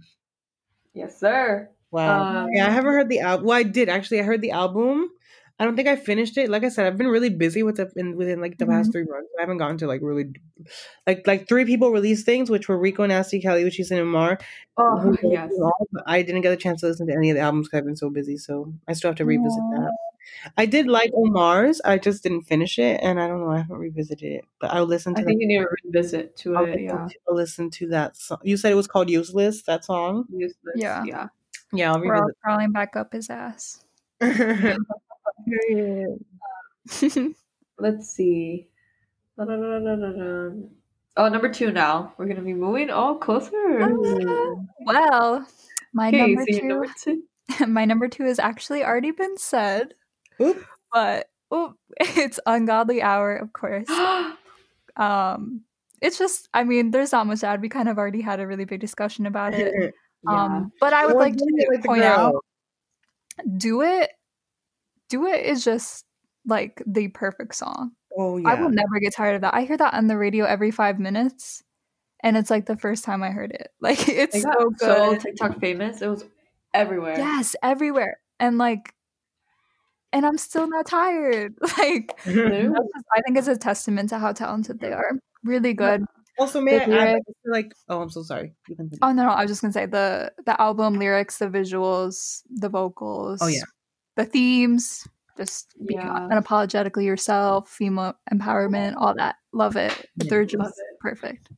[0.95, 1.71] Yes, sir.
[1.93, 2.43] Wow.
[2.43, 3.47] Um, yeah, I haven't heard the album.
[3.47, 4.19] Well, I did actually.
[4.19, 5.11] I heard the album.
[5.61, 6.49] I don't think I finished it.
[6.49, 8.93] Like I said, I've been really busy with the in, within like the past Mhm.
[8.93, 9.29] three months.
[9.39, 10.27] I haven't gotten to like really
[11.07, 14.39] like like three people released things, which were Rico, Nasty, Kelly, which is in Amar.
[14.77, 15.51] Oh who- yes.
[16.07, 17.97] I didn't get a chance to listen to any of the albums because I've been
[17.97, 18.37] so busy.
[18.37, 19.81] So I still have to revisit Aw.
[19.81, 19.97] that.
[20.59, 21.81] I did like Omar's.
[21.85, 23.51] I just didn't finish it, and I don't know.
[23.51, 25.23] I haven't revisited it, but I'll listen to.
[25.23, 26.71] I think you need to revisit to I'll it.
[26.73, 27.09] listen, Yeah.
[27.09, 28.39] to, I'll listen to that song.
[28.45, 30.27] You said it was called "Useless." That song.
[30.31, 30.75] Useless.
[30.77, 31.03] Yeah.
[31.05, 31.29] Yeah.
[31.73, 33.83] Yeah, I'll We're all crawling back up his ass.
[35.45, 36.25] Period.
[37.79, 38.69] Let's see.
[41.17, 42.13] Oh, number two now.
[42.17, 43.79] We're gonna be moving all closer.
[44.85, 45.47] well,
[45.93, 47.23] my Okay, number so two, number two.
[47.69, 49.95] my number two has actually already been said,
[50.41, 50.65] Oop.
[50.93, 53.89] but oop, it's ungodly hour, of course.
[54.97, 55.61] Um,
[56.03, 57.63] it's just, I mean, there's not much to add.
[57.63, 59.95] We kind of already had a really big discussion about it.
[60.25, 60.45] yeah.
[60.45, 62.35] Um, but I would Well, like to it like the point out,
[63.57, 64.11] do it,
[65.09, 66.05] do it is just
[66.47, 67.93] like the perfect song.
[68.17, 68.49] Oh yeah.
[68.51, 69.55] I will never get tired of that.
[69.55, 71.63] I hear that on the radio every five minutes,
[72.23, 73.69] and it's like the first time I heard it.
[73.81, 75.21] Like it's It so got so good.
[75.21, 76.03] TikTok famous.
[76.03, 76.25] It was
[76.75, 77.17] everywhere.
[77.19, 78.93] yes, everywhere, and like,
[80.13, 81.55] and I'm still not tired.
[81.79, 85.13] Like, just- I think it's a testament to how talented they are.
[85.45, 86.05] Really good.
[86.41, 88.55] also, may I The I feel like, oh, I'm so sorry.
[89.03, 92.69] Oh no, no, I was just gonna say the the album lyrics, the visuals, the
[92.69, 93.41] vocals.
[93.43, 93.63] Oh, yeah.
[94.19, 95.07] The themes.
[95.37, 96.27] Just being Yeah.
[96.31, 99.37] unapologetically yourself, female empowerment, all that.
[99.53, 99.93] Love it.
[100.17, 100.99] Yeah, They're just it.
[101.01, 101.49] perfect.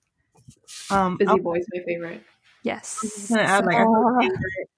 [0.90, 2.22] um, Busy I'm Boy's my favorite.
[2.62, 3.00] Yes.
[3.00, 4.68] just gonna add, like, I have So- a favorite-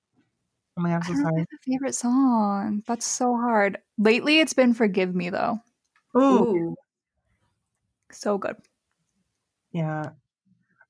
[0.76, 1.46] oh my god, I'm so don't sorry.
[1.66, 2.82] favorite song.
[2.86, 3.78] That's so hard.
[3.98, 5.58] Lately, it's been "Forgive Me" though.
[6.14, 6.76] Oh, Ooh.
[8.12, 8.56] So good.
[9.72, 10.10] yeah,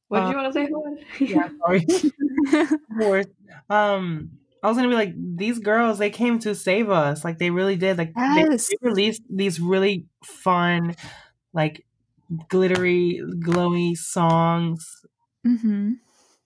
[0.08, 0.98] What did Uh, you want to say, Juan?
[1.18, 1.48] yeah.
[1.64, 1.86] Sorry.
[2.70, 3.26] Of course.
[3.70, 7.24] Um, I was gonna be like, these girls, they came to save us.
[7.24, 7.98] Like they really did.
[7.98, 8.68] Like they, Yes.
[8.68, 10.94] they released these really fun,
[11.52, 11.84] like
[12.48, 14.84] glittery, glowy songs
[15.44, 15.92] hmm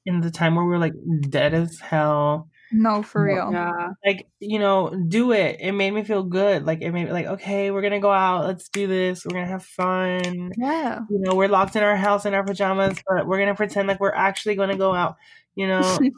[0.08, 0.94] in the time where we were like
[1.28, 2.48] dead as hell.
[2.72, 3.50] No, for real.
[3.52, 3.90] Yeah.
[4.04, 7.26] like you know do it it made me feel good like it made me like
[7.26, 11.00] okay we're gonna go out let's do this we're gonna have fun Yeah.
[11.10, 14.00] you know we're locked in our house in our pajamas but we're gonna pretend like
[14.00, 15.16] we're actually gonna go out
[15.54, 16.12] you know was like,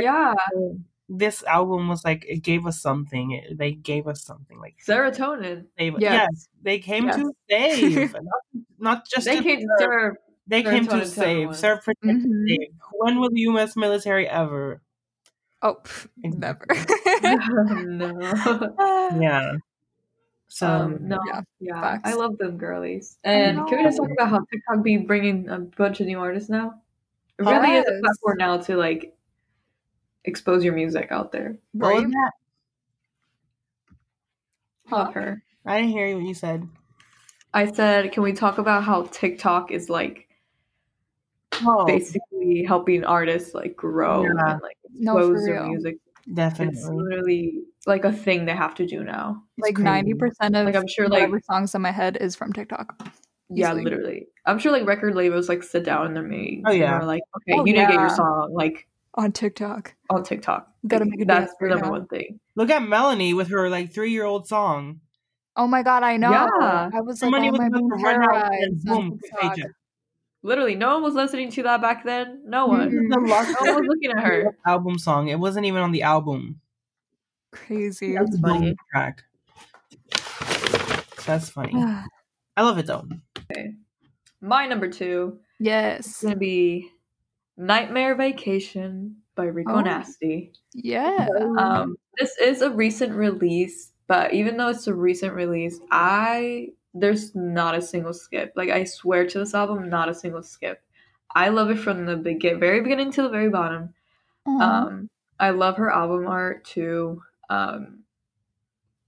[0.00, 0.34] Yeah.
[1.08, 5.66] This album was like it gave us something it, they gave us something like Serotonin.
[5.78, 6.28] save Yes.
[6.30, 6.48] yes.
[6.62, 8.42] they came to save not,
[8.78, 9.90] not just They to came to serve.
[9.90, 10.14] serve.
[10.48, 11.54] they came to save everyone.
[11.54, 12.48] serve protect Mhm.
[12.48, 14.80] save when will the us military ever
[15.62, 16.66] Oh, pff, never.
[17.86, 18.74] no.
[19.20, 19.52] yeah
[20.48, 21.18] so Um, no.
[21.26, 21.80] Yeah, Yeah.
[21.80, 22.02] facts.
[22.08, 23.18] I love them girlies.
[23.24, 26.48] And can we just talk about how TikTok be bringing a bunch of new artists
[26.48, 26.80] now?
[27.38, 29.15] It really is a platform now to like
[30.26, 31.56] expose your music out there.
[31.72, 32.12] what was Right?
[32.12, 32.30] that?
[34.90, 35.42] Love her.
[35.64, 36.68] i didn't hear what you said
[37.54, 40.28] I said, can we talk about how TikTok is like
[41.64, 44.30] oh basically helping artists like grow Yeah.
[44.52, 45.68] and like No, expose their real.
[45.68, 45.96] music?
[46.34, 49.42] definitely It's literally like a thing they have to do now.
[49.58, 49.84] like crazy.
[49.84, 53.08] ninety percent of Like I'm sure like whatever songs in my head is from TikTok.
[53.48, 54.26] yeah, literally.
[54.44, 56.64] I'm sure like record labels like sit down in their meetings.
[56.66, 56.92] Oh, and yeah.
[56.98, 58.86] are like, okay, Oh, you need to get your song like
[59.16, 59.94] on TikTok.
[60.10, 60.68] on TikTok.
[60.86, 61.92] Gotta make a that's dance the right number now.
[61.92, 62.40] one thing.
[62.54, 65.00] Look at Melanie with her like three year old song.
[65.56, 66.30] Oh my god, I know.
[66.30, 66.90] Yeah.
[66.92, 69.18] I was Her like, oh was my about boom to run out and boom,
[70.42, 72.42] Literally, no one was listening to that back then.
[72.46, 72.90] No one.
[72.90, 73.10] Mhm.
[73.10, 74.56] The lost No one was looking at her.
[74.66, 75.28] album song.
[75.28, 76.60] It wasn't even on the album.
[77.50, 78.14] Crazy.
[78.14, 78.76] That's funny.
[78.92, 79.24] track.
[81.26, 81.72] That's funny.
[82.56, 83.08] I love it though.
[83.50, 83.72] Okay.
[84.40, 86.22] My number two is yes.
[86.22, 86.90] gonna be
[87.56, 89.80] Nightmare Vacation by Rico Oh.
[89.80, 90.52] Nasty.
[90.74, 91.28] Yeah.
[91.58, 97.34] Um, this is a recent release, but even though it's a recent release, I there's
[97.34, 98.52] not a single skip.
[98.56, 100.82] Like I swear to this album, not a single skip.
[101.34, 103.92] I love it from the begin, very beginning to the very bottom.
[104.46, 104.86] Aw.
[104.86, 107.22] Um, I love her album art too.
[107.50, 107.98] Um,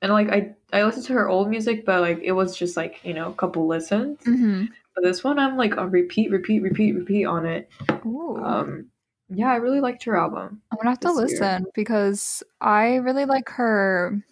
[0.03, 3.01] and like I I listened to her old music, but like it was just like
[3.05, 4.19] you know a couple listens.
[4.25, 4.69] Mhm.
[5.03, 7.69] This one, I'm like on repeat, repeat, repeat, repeat on it.
[8.05, 8.37] Ooh.
[8.43, 8.87] Um,
[9.29, 10.63] yeah, I really liked her album.
[10.71, 11.41] I'm gonna have to this year.
[11.41, 14.23] listen because I really like her.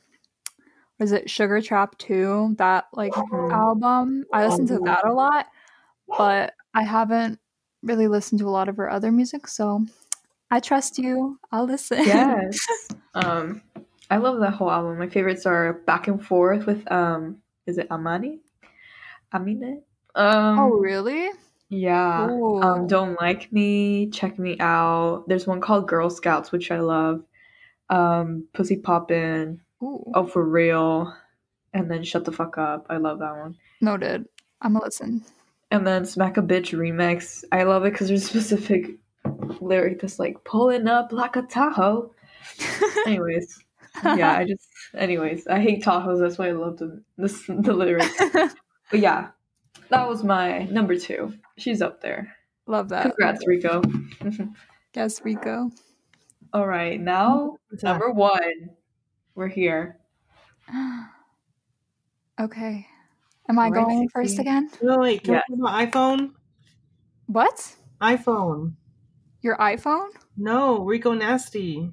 [0.99, 2.55] Was it Sugar Trap 2?
[2.59, 3.53] That like Mhm.
[3.53, 4.25] album.
[4.33, 5.47] I listened to that a lot,
[6.17, 7.39] but I haven't
[7.83, 9.85] really listened to a lot of her other music, so
[10.51, 11.39] I trust you.
[11.53, 11.99] I'll listen.
[11.99, 12.59] Yes.
[13.15, 13.61] um,
[14.11, 14.99] I love that whole album.
[14.99, 18.41] My favorites are Back and Forth with um, is it Amani?
[19.33, 19.83] Amine?
[20.17, 21.29] Um, oh, really?
[21.69, 22.25] yeah.
[22.25, 25.25] Um, Don't Like Me, Check Me Out.
[25.29, 27.23] There's one called Girl Scouts, which I love.
[27.91, 30.11] Um, Pussy Poppin', Ooh.
[30.15, 31.15] Oh For Real,
[31.75, 32.87] and then Shut the Fuck Up.
[32.89, 33.57] I love that one.
[33.81, 34.27] Noted.
[34.63, 35.25] I'm gonna listen.
[35.71, 37.45] And then Smack a Bitch remix.
[37.53, 38.93] I love it because there's a specific
[39.61, 42.13] lyric that's like pulling up like a Tahoe.
[43.07, 43.63] Anyways,
[44.05, 46.21] yeah, I just, anyways, I hate Tahoes.
[46.21, 48.21] That's why I love the this the lyrics.
[48.89, 49.31] But yeah,
[49.91, 51.35] that was my number two.
[51.59, 52.35] She's up there.
[52.67, 53.03] Love that.
[53.03, 53.83] Congrats, Rico.
[54.95, 55.71] Yes, Rico.
[56.55, 58.71] All right, now number one.
[59.35, 59.99] We're here.
[62.41, 62.87] okay.
[63.49, 64.71] Am I Right, going first again?
[64.83, 65.43] No, wait, can Yes.
[65.51, 66.31] we talk iPhone?
[67.27, 67.77] What?
[68.01, 68.73] iPhone.
[69.43, 70.09] Your iPhone?
[70.37, 71.93] No, Rico Nasty.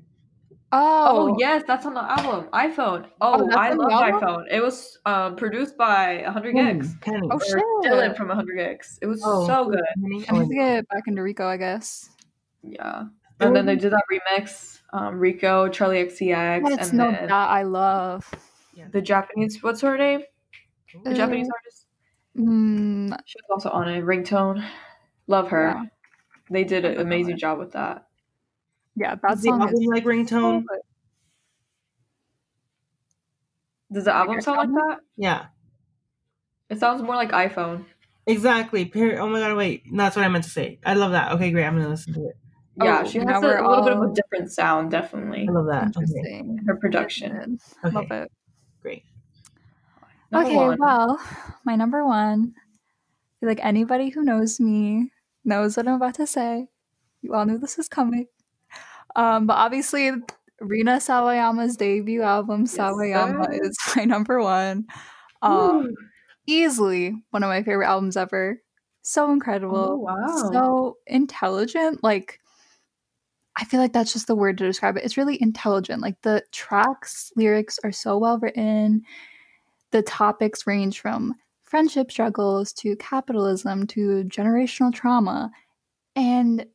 [0.75, 2.49] Oh, Oh, yes, that's on the album.
[2.51, 3.05] iPhone.
[3.21, 4.45] Oh, Oh, I love iPhone.
[4.49, 6.99] It was um, produced by 100 gecs.
[7.01, 7.29] Penny.
[7.31, 7.63] Oh, shit.
[7.83, 8.97] Dylan from 100 gecs.
[9.01, 9.79] It was Oh, so good.
[9.79, 12.09] I need to get back into Rico, I guess.
[12.63, 13.03] Yeah.
[13.39, 17.49] And then they did that remix, um, Rico, Charli XCX, That's and no then that
[17.49, 18.29] I love.
[18.91, 20.21] the Japanese, what's her name?
[21.03, 21.85] The Uh, Japanese artist?
[22.37, 24.65] Mm, She was also on a Ringtone.
[25.27, 25.67] Love her.
[25.75, 25.83] Yeah.
[26.49, 28.07] They did an amazing job with that.
[28.95, 30.63] Yeah, that Is the album is like ringtone?
[30.69, 30.77] so
[33.91, 34.99] Does the album your sound like that?
[35.17, 35.45] Yeah,
[36.69, 37.85] It sounds more like iPhone.
[38.25, 38.91] exactly.
[38.95, 39.83] Oh my god, wait.
[39.91, 40.79] That's what I meant to say.
[40.85, 41.31] I love that.
[41.33, 41.65] Okay, great.
[41.65, 42.35] I'm gonna listen to it.
[42.81, 45.45] Yeah, Oh, she has a, we're a little bit of a different sound, definitely.
[45.47, 45.95] I love that.
[45.95, 46.43] Okay.
[46.65, 47.59] Her production.
[47.85, 48.31] okay, Love it.
[48.81, 49.03] great.
[50.31, 50.77] Number okay, one.
[50.79, 51.19] well,
[51.63, 52.53] my number one.
[52.57, 55.11] I feel like anybody who knows me
[55.45, 56.69] knows what I'm about to say.
[57.21, 58.25] You all knew this was coming.
[59.15, 60.11] Um, but obviously,
[60.59, 63.59] Rina Sawayama's debut album, Yes, Sawayama, sir.
[63.63, 64.85] is my number one.
[65.41, 65.89] Um,
[66.47, 68.61] easily one of my favorite albums ever.
[69.01, 70.01] So Oh, incredible.
[70.01, 70.49] wow.
[70.51, 72.03] So intelligent.
[72.03, 72.39] Like,
[73.55, 75.03] I feel like that's just the word to describe it.
[75.03, 76.01] It's really intelligent.
[76.01, 79.03] Like, the tracks, lyrics are so well written.
[79.91, 85.51] The topics range from friendship struggles to capitalism to generational trauma.
[86.15, 86.65] And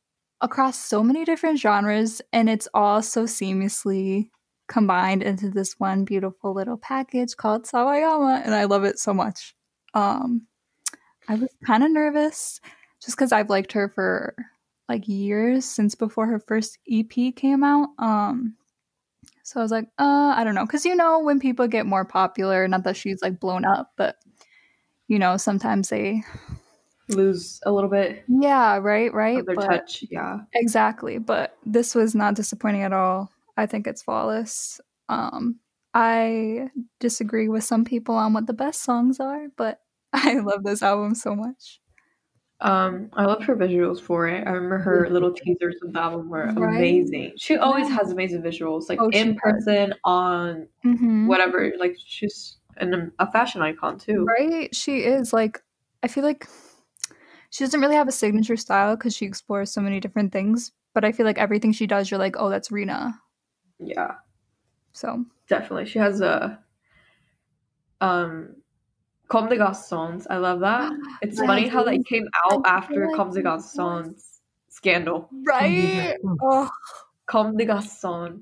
[0.40, 4.30] across so many different genres and it's all so seamlessly
[4.68, 9.54] combined into this one beautiful little package called Sawayama and I love it so much.
[9.94, 10.46] Um
[11.28, 12.60] I was kind of nervous
[13.02, 14.34] just cuz I've liked her for
[14.88, 17.90] like years since before her first EP came out.
[17.98, 18.54] Um
[19.42, 20.66] so I was like, uh, I don't know.
[20.66, 24.16] Cause you know, when people get more popular, not that she's like blown up, but
[25.08, 26.22] you know, sometimes they
[27.08, 28.24] lose a little bit.
[28.28, 29.44] Yeah, right, right.
[29.44, 30.04] Their but, touch.
[30.10, 30.38] Yeah.
[30.54, 31.18] Exactly.
[31.18, 33.30] But this was not disappointing at all.
[33.56, 34.80] I think it's flawless.
[35.08, 35.56] Um,
[35.94, 39.80] I disagree with some people on what the best songs are, but
[40.12, 41.80] I love this album so much.
[42.60, 44.46] Um, I love her visuals for it.
[44.46, 46.76] I remember her little teasers of the album were right?
[46.76, 47.34] amazing.
[47.36, 51.28] She always has amazing visuals, like oh, in person, on mm-hmm.
[51.28, 51.72] whatever.
[51.78, 54.74] Like she's an, a fashion icon too, right?
[54.74, 55.32] She is.
[55.32, 55.62] Like
[56.02, 56.48] I feel like
[57.50, 60.72] she doesn't really have a signature style because she explores so many different things.
[60.94, 63.20] But I feel like everything she does, you're like, oh, that's Rina.
[63.78, 64.14] Yeah.
[64.92, 66.58] So definitely, she has a
[68.00, 68.56] um
[69.28, 70.26] Comme des Garçons.
[70.30, 70.92] I love that.
[71.22, 75.28] It's funny how that came out after like Comme des Garçons scandal.
[75.44, 76.16] Right?
[76.42, 76.68] Oh.
[77.26, 78.40] Comme des Garçons.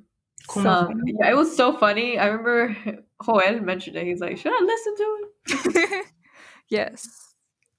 [0.55, 2.19] Um, yeah, it was so funny.
[2.19, 2.77] I remember
[3.25, 4.07] Joel mentioned it.
[4.07, 6.07] He's like, "Should I listen to it?"
[6.69, 7.35] yes,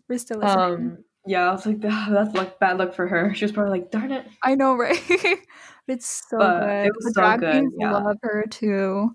[0.09, 0.73] we're still listening.
[0.73, 0.97] Um,
[1.27, 3.33] yeah, I was like, that's like bad luck for her.
[3.33, 4.99] She was probably like, "Darn it!" I know, right?
[5.87, 6.85] it's so but good.
[6.87, 7.51] It was the so drag good.
[7.51, 7.91] queens yeah.
[7.91, 9.11] love her too.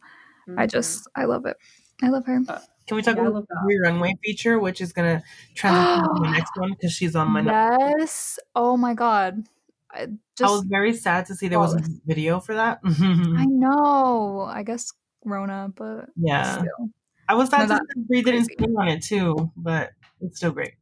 [0.48, 0.58] Mm-hmm.
[0.58, 1.56] I just, I love it.
[2.02, 2.40] I love her.
[2.48, 5.22] Uh, can we talk yeah, about the Bree Runway feature, which is gonna
[5.54, 7.42] transition to the next one because she's on my
[7.98, 8.38] yes.
[8.54, 9.46] Oh my god!
[9.90, 10.06] I,
[10.36, 12.80] just, I was very sad to see there was a video for that.
[12.84, 14.46] I know.
[14.48, 14.92] I guess
[15.24, 16.90] Rona, but yeah, still.
[17.28, 20.74] I was sad no, that Bree didn't sing on it too, but it's still great.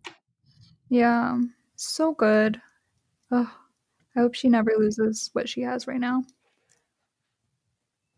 [0.91, 1.39] Yeah,
[1.77, 2.61] so good.
[3.31, 3.51] Oh,
[4.17, 6.25] I hope she never loses what she has right now.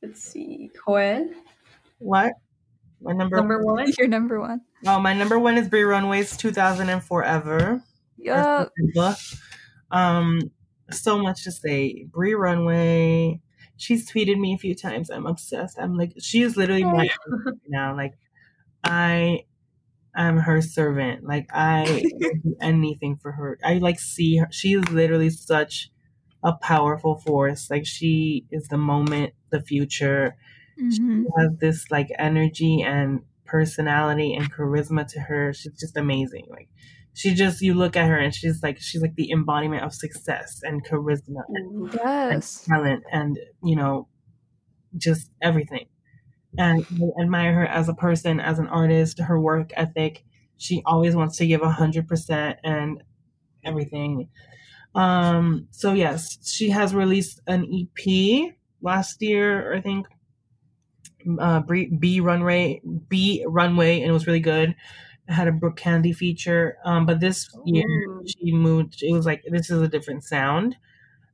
[0.03, 1.29] Let's see, Joel.
[1.99, 2.33] What?
[3.01, 3.93] My number, number one.
[3.99, 4.63] Your number one.
[4.87, 7.83] Oh, my number one is Bree Runway's 2004 Ever.
[8.17, 8.67] Yeah.
[9.91, 10.51] Um,
[10.91, 12.07] so much to say.
[12.11, 13.41] Bree Runway.
[13.77, 15.11] She's tweeted me a few times.
[15.11, 15.79] I'm obsessed.
[15.79, 17.11] I'm like, she is literally my
[17.69, 17.95] now.
[17.97, 18.15] Like,
[18.83, 19.45] I
[20.15, 21.25] am her servant.
[21.25, 23.59] Like, I do anything for her.
[23.65, 24.49] I like see her.
[24.51, 25.91] She is literally such
[26.43, 27.71] a powerful force.
[27.71, 30.37] Like, she is the moment, the future
[30.81, 31.23] Mm-hmm.
[31.23, 35.53] She has this like energy and personality and charisma to her.
[35.53, 36.47] She's just amazing.
[36.51, 36.69] Like
[37.15, 40.61] she just you look at her and she's like she's like the embodiment of success
[40.63, 42.67] and charisma and, yes.
[42.67, 44.09] and talent and you know
[44.97, 45.87] just everything.
[46.59, 46.85] And
[47.19, 50.25] I admire her as a person, as an artist, her work ethic.
[50.59, 53.03] She always wants to give a hundred percent and
[53.65, 54.29] everything.
[54.95, 60.07] Um, so yes, she has released an EP last year, I think,
[61.39, 64.75] uh, B runway, B runway, and it was really good.
[65.29, 68.25] It had a Brooke Candy feature, um, but this year Ooh.
[68.27, 69.03] she moved.
[69.03, 70.77] It was like this is a different sound,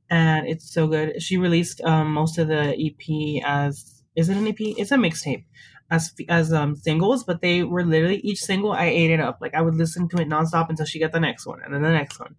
[0.09, 1.21] and it's so good.
[1.21, 4.59] She released um, most of the EP as is it an EP?
[4.59, 5.43] It's a mixtape
[5.91, 9.39] as as um singles, but they were literally each single I ate it up.
[9.41, 11.81] Like I would listen to it nonstop until she got the next one and then
[11.81, 12.35] the next one.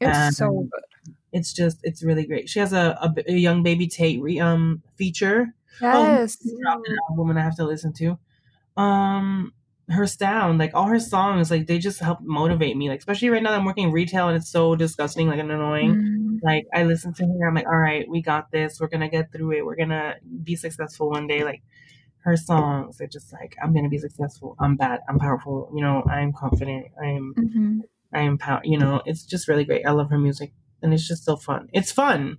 [0.00, 1.14] It's and so good.
[1.32, 2.48] It's just it's really great.
[2.48, 6.38] She has a, a, a young baby Tate re, um feature Yes.
[6.44, 8.18] Oh, an album I have to listen to.
[8.76, 9.52] Um,
[9.88, 12.88] her sound, like all her songs, like they just help motivate me.
[12.88, 15.94] Like especially right now, I'm working retail and it's so disgusting, like and annoying.
[15.94, 16.38] Mm.
[16.42, 18.80] Like I listen to her, I'm like, all right, we got this.
[18.80, 19.66] We're gonna get through it.
[19.66, 21.44] We're gonna be successful one day.
[21.44, 21.62] Like
[22.20, 24.56] her songs are just like, I'm gonna be successful.
[24.60, 25.00] I'm bad.
[25.08, 25.70] I'm powerful.
[25.74, 26.86] You know, I'm confident.
[27.02, 27.80] I'm, mm-hmm.
[28.14, 28.60] I am power.
[28.64, 29.86] You know, it's just really great.
[29.86, 30.52] I love her music,
[30.82, 31.68] and it's just so fun.
[31.72, 32.38] It's fun.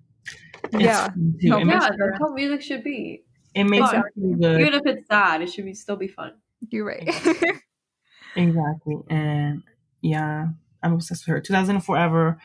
[0.71, 1.09] Yeah.
[1.15, 3.23] No, yeah, that's how music should be.
[3.53, 4.03] It makes fun.
[4.17, 6.33] Even if it's sad, it should be still be fun.
[6.69, 7.07] You're right.
[8.35, 8.97] exactly.
[9.09, 9.63] And
[10.01, 10.47] yeah,
[10.81, 11.41] I'm obsessed with her.
[11.41, 12.39] 2004 Forever.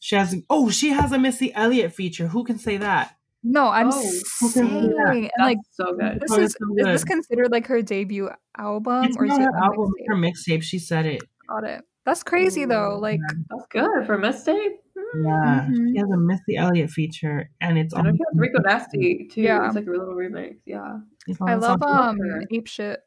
[0.00, 2.28] She has oh, she has a Missy Elliott feature.
[2.28, 3.16] Who can say that?
[3.42, 4.00] No, I'm oh,
[4.48, 6.20] saying and like so good.
[6.20, 6.80] This is, so good.
[6.80, 9.92] is this considered like her debut album it's or is it her album?
[10.08, 10.62] Her mixtape.
[10.62, 11.22] She said it.
[11.48, 11.84] Got it.
[12.04, 12.98] That's crazy though.
[12.98, 13.20] Like
[13.50, 14.76] that's good for mixtape.
[14.96, 15.92] Yeah, mm-hmm.
[15.92, 19.42] she has a Missy Elliott feature, and it's on Rico Nasty too.
[19.42, 20.56] Yeah, it's like a little remix.
[20.66, 20.98] Yeah,
[21.40, 22.18] I love um
[22.50, 23.00] Ape Shit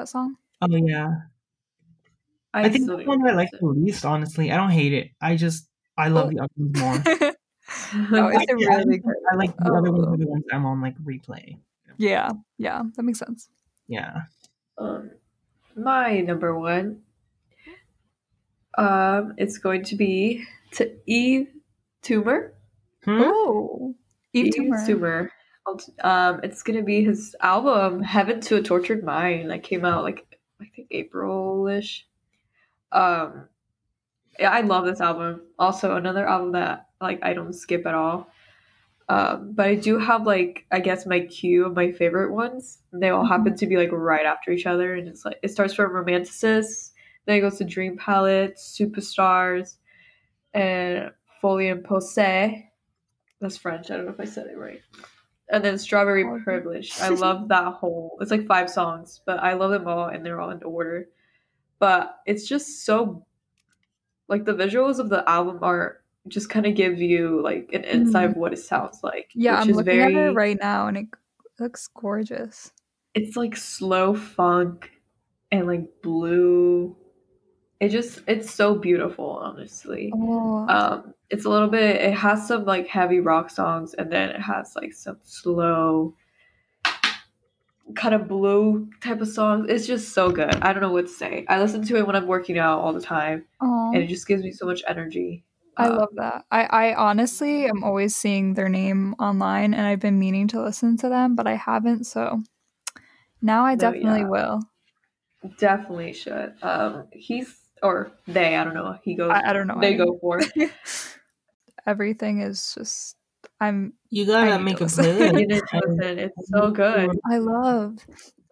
[0.00, 0.36] that song.
[0.62, 1.12] Oh yeah,
[2.52, 4.04] I, I think the one I like the least.
[4.04, 5.10] Honestly, I don't hate it.
[5.20, 6.30] I just I love oh.
[6.30, 8.10] the others more.
[8.10, 9.14] no, it's a really good.
[9.30, 9.78] I like the oh.
[9.78, 11.58] other ones are the ones I'm on like replay.
[11.98, 13.48] Yeah, yeah, that makes sense.
[13.88, 14.22] Yeah.
[14.78, 15.10] Um,
[15.76, 17.02] my number one.
[18.78, 21.48] Um, it's going to be to Yves
[22.02, 22.54] Tumor
[23.04, 23.22] Hmm?
[23.22, 23.94] Oh,
[24.34, 24.86] Yves Yves Tumor.
[24.86, 25.32] Tumor.
[26.02, 30.38] Um, it's gonna be his album "Heaven to a Tortured Mind" that came out like
[30.60, 32.06] I think April-ish.
[32.92, 33.48] Um,
[34.38, 35.42] yeah, I love this album.
[35.58, 38.30] Also, another album that like I don't skip at all.
[39.08, 42.78] Um, but I do have like I guess my queue of my favorite ones.
[42.92, 45.74] They all happen to be like right after each other, and it's like it starts
[45.74, 46.92] from Romanticist,
[47.26, 49.76] then it goes to Dream Palette, Superstars,
[50.54, 52.66] and Folie Imposée.
[53.40, 53.90] That's French.
[53.90, 54.80] I don't know if I said it right.
[55.52, 56.38] And then Strawberry Oh.
[56.44, 56.98] Privilege.
[57.00, 58.16] I love that whole.
[58.20, 61.08] It's like five songs, but I love them all, and they're all in order.
[61.78, 63.24] But it's just so,
[64.28, 68.30] like the visuals of the album are just kind of give you like an insight
[68.30, 69.30] of what it sounds like.
[69.34, 70.16] Yeah, which I'm is looking very.
[70.16, 71.06] at it right now, and it
[71.58, 72.70] looks gorgeous.
[73.14, 74.90] It's like slow funk
[75.50, 76.96] and like blue.
[77.80, 80.12] It just it's so beautiful, honestly.
[80.14, 84.30] Oh, um it's a little bit it has some like heavy rock songs and then
[84.30, 86.14] it has like some slow
[87.96, 91.12] kind of blue type of songs it's just so good i don't know what to
[91.12, 93.92] say i listen to it when i'm working out all the time aw.
[93.92, 95.44] and it just gives me so much energy
[95.76, 96.44] I Uh, love that.
[96.50, 100.96] I, I honestly am always seeing their name online, and I've been meaning to listen
[100.98, 102.04] to them, but I haven't.
[102.04, 102.42] So
[103.42, 104.24] now I No, definitely yeah.
[104.24, 104.60] will.
[105.58, 109.80] definitely should um he's or they i don't know he goes I, I don't know.
[109.80, 110.40] they any- go for
[111.90, 113.16] Everything is just.
[113.60, 113.94] I'm.
[114.10, 115.04] You gotta make to a listen.
[115.04, 115.40] playlist.
[115.40, 117.98] You need listen, it's so good I love.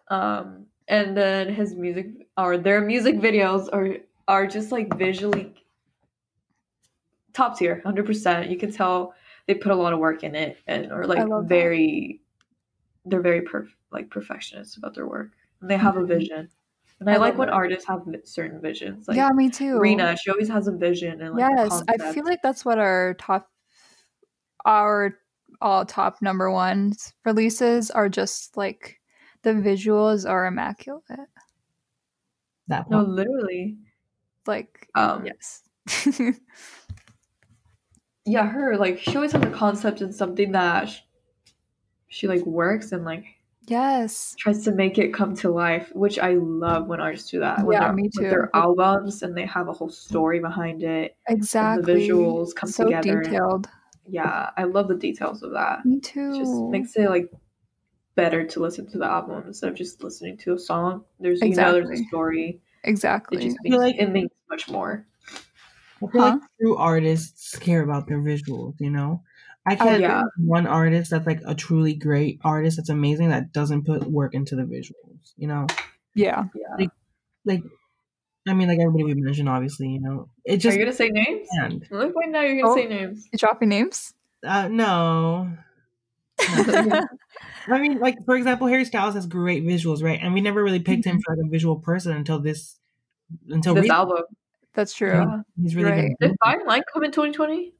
[0.09, 5.53] um and then his music or their music videos are are just like visually
[7.33, 9.13] top tier 100% you can tell
[9.47, 11.49] they put a lot of work in it and are like love that.
[11.49, 12.21] very
[13.05, 15.29] they're very perf- like perfectionist about their work
[15.61, 16.07] and they have a Mhm.
[16.15, 16.49] vision
[16.99, 17.53] and i, I like when it.
[17.53, 19.79] artists have certain visions like yeah, me too.
[19.79, 23.15] Rina, she always has a vision and like yes, I feel like that's what our
[23.15, 23.49] top,
[24.65, 25.15] our
[25.61, 28.99] all top number ones releases are just like
[29.43, 31.03] the visuals are immaculate.
[32.67, 33.77] That no literally
[34.45, 35.63] Like um yes.
[38.25, 41.01] yeah her like she always has a concept and something that she,
[42.09, 43.25] she like works and like
[43.69, 44.35] yes.
[44.37, 47.63] tries to make it come to life, which I love when artists do that.
[47.65, 51.15] When Yeah, they're, me With their albums and they have a whole story behind it.
[51.27, 51.93] Exactly.
[51.93, 53.67] The visuals come so together and- detailed.
[54.11, 55.85] Yeah, I love the details of that.
[55.85, 56.35] Me It too.
[56.35, 57.31] just makes it like
[58.15, 61.03] better to listen to the album instead of just listening to a song.
[61.19, 62.07] There's you know there's a Exactly.
[62.07, 62.61] story.
[62.83, 63.37] It exactly.
[63.37, 65.05] just feel makes like- it makes much more.
[66.01, 66.31] I feel Huh?
[66.31, 69.21] like true artists care about their visuals, you know?
[69.67, 70.17] I Oh, can't yeah.
[70.21, 74.03] think of one artist that's like a truly great artist that's amazing that doesn't put
[74.09, 75.67] work into the visuals, you know?
[76.15, 76.45] yeah.
[76.55, 76.87] Yeah.
[77.45, 77.61] Like,
[78.47, 80.29] I mean, like everybody we mentioned, obviously, you know?
[80.45, 80.77] It Are just.
[80.77, 81.47] you gonna say names?
[81.61, 82.75] And, Look right now you're gonna Oh.
[82.75, 83.27] say names.
[83.31, 84.13] You dropping names?
[84.45, 85.51] uh, no.
[86.41, 87.05] I
[87.79, 90.19] mean, like, for example, Harry Styles has great visuals, right?
[90.21, 92.77] And we never really picked him for like a visual person until this.
[93.49, 93.99] Until this recently.
[93.99, 94.23] album.
[94.73, 95.11] That's true.
[95.11, 95.41] Yeah.
[95.61, 96.11] He's really Right.
[96.19, 97.73] been Did Fine Line come in 2020?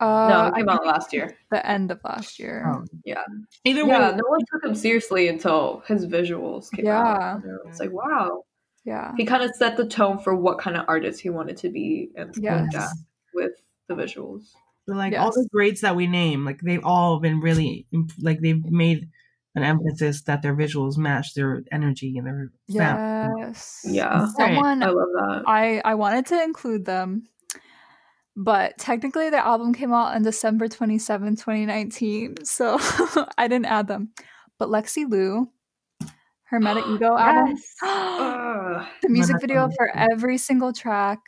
[0.00, 1.36] Uh, no, it I came think out last year.
[1.50, 2.66] the end of last year.
[2.68, 3.22] Um, Yeah.
[3.64, 7.00] Either Yeah, way, no one took him seriously until his visuals came Yeah.
[7.00, 7.44] out.
[7.44, 8.44] And It's like, wow.
[8.84, 9.12] Yeah.
[9.16, 12.10] He kind of set the tone for what kind of artist he wanted to be
[12.16, 12.68] and Yes.
[12.72, 12.88] yeah,
[13.34, 13.52] with
[13.88, 14.50] the visuals.
[14.86, 17.86] But like all the greats that we name, like they've all been really
[18.20, 19.08] like they've made
[19.54, 23.38] an emphasis that their visuals match their energy and their sound.
[23.38, 23.86] Yes.
[23.88, 24.26] Yeah.
[24.36, 25.42] Someone I love that.
[25.46, 27.28] I I wanted to include them,
[28.36, 32.78] but technically the album came out on December 27, 2019, so
[33.38, 34.10] I didn't add them.
[34.58, 35.50] But Lexie Liu,
[36.44, 37.74] her Meta Ego album, Yes.
[39.02, 41.20] The music video for every single track,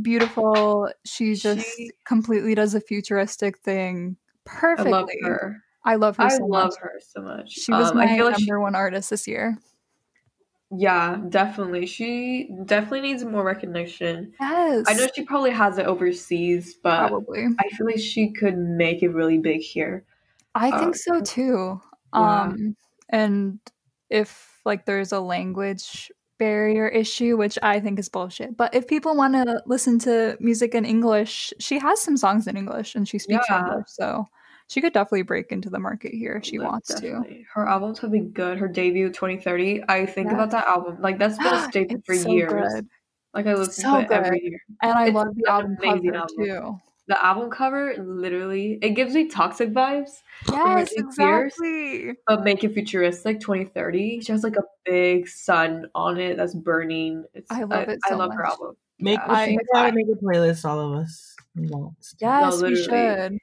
[0.00, 0.90] beautiful.
[1.04, 4.16] She just She- completely does a futuristic thing
[4.46, 4.90] I perfectly.
[4.92, 5.62] love her.
[5.84, 6.74] I love her I so love much.
[6.80, 7.50] her so much.
[7.52, 9.56] She was Um, my I feel like number she, one artist this year.
[10.70, 11.86] Yeah, definitely.
[11.86, 14.32] She definitely needs more recognition.
[14.40, 14.86] Yes.
[14.88, 17.46] I know she probably has it overseas, but probably.
[17.58, 20.04] I feel like she could make it really big here.
[20.54, 21.80] I Uh, think so too.
[22.14, 22.42] yeah.
[22.42, 22.76] Um
[23.10, 23.60] and
[24.10, 28.56] if like there's a language barrier issue, which I think is bullshit.
[28.56, 32.56] But if people want to listen to music in English, she has some songs in
[32.56, 33.58] English and she speaks Yeah.
[33.58, 34.26] English, so
[34.68, 37.24] she could definitely break into the market here if she Like, wants to.
[37.54, 38.58] Her albums have been good.
[38.58, 39.84] Her debut 2030.
[39.88, 40.98] I think about that album.
[41.00, 42.52] Like that's been a staple It's for so years.
[42.74, 42.86] good.
[43.34, 44.60] Like I listen So to it every year.
[44.82, 46.28] And I It's love the album cover album.
[46.38, 46.76] too.
[47.08, 50.10] The album cover literally it gives me toxic vibes,
[50.50, 51.52] Yes, Britney Spears.
[51.60, 52.12] exactly.
[52.26, 54.22] but make it futuristic 2030.
[54.22, 57.24] She has like a big sun on it that's burning.
[57.34, 58.76] It's I love it I so love her album.
[58.98, 59.46] Make Yeah.
[59.46, 61.36] we I- gotta make a playlist, all of us.
[61.56, 61.96] involved.
[62.20, 63.38] Yes, we should.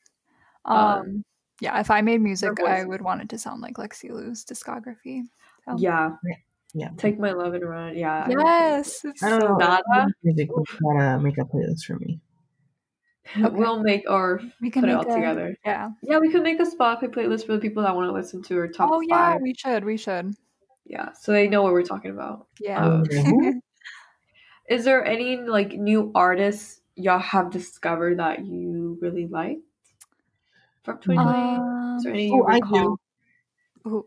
[0.66, 1.26] Um, Um,
[1.62, 5.24] yeah, if I made music, I would want it to sound like Lexie Liu's discography.
[5.66, 6.12] So- Yeah.
[6.74, 6.90] Yeah.
[6.98, 7.96] Take my love and run.
[7.96, 8.24] Yeah.
[8.26, 9.58] I don't Yes, it's I don't so know.
[9.58, 10.08] Nada?
[10.24, 12.20] Music would gotta make a playlist for me.
[13.38, 13.56] Okay.
[13.56, 15.56] We'll make or we can put it all a- together.
[15.66, 15.92] Yeah.
[16.02, 18.58] Yeah, we could make a Spotify playlist for the people that want to listen to
[18.58, 19.86] our top oh yeah, we should.
[19.86, 20.34] We should.
[20.86, 22.48] Yeah, so they know what we're talking about.
[22.60, 22.84] Yeah.
[22.84, 23.04] Um.
[24.70, 29.62] Is there any like new artists y'all have discovered that you really liked
[30.84, 31.40] from 2020?
[31.40, 33.00] um, Is there any Oh, you I recall?
[33.88, 34.06] ooh,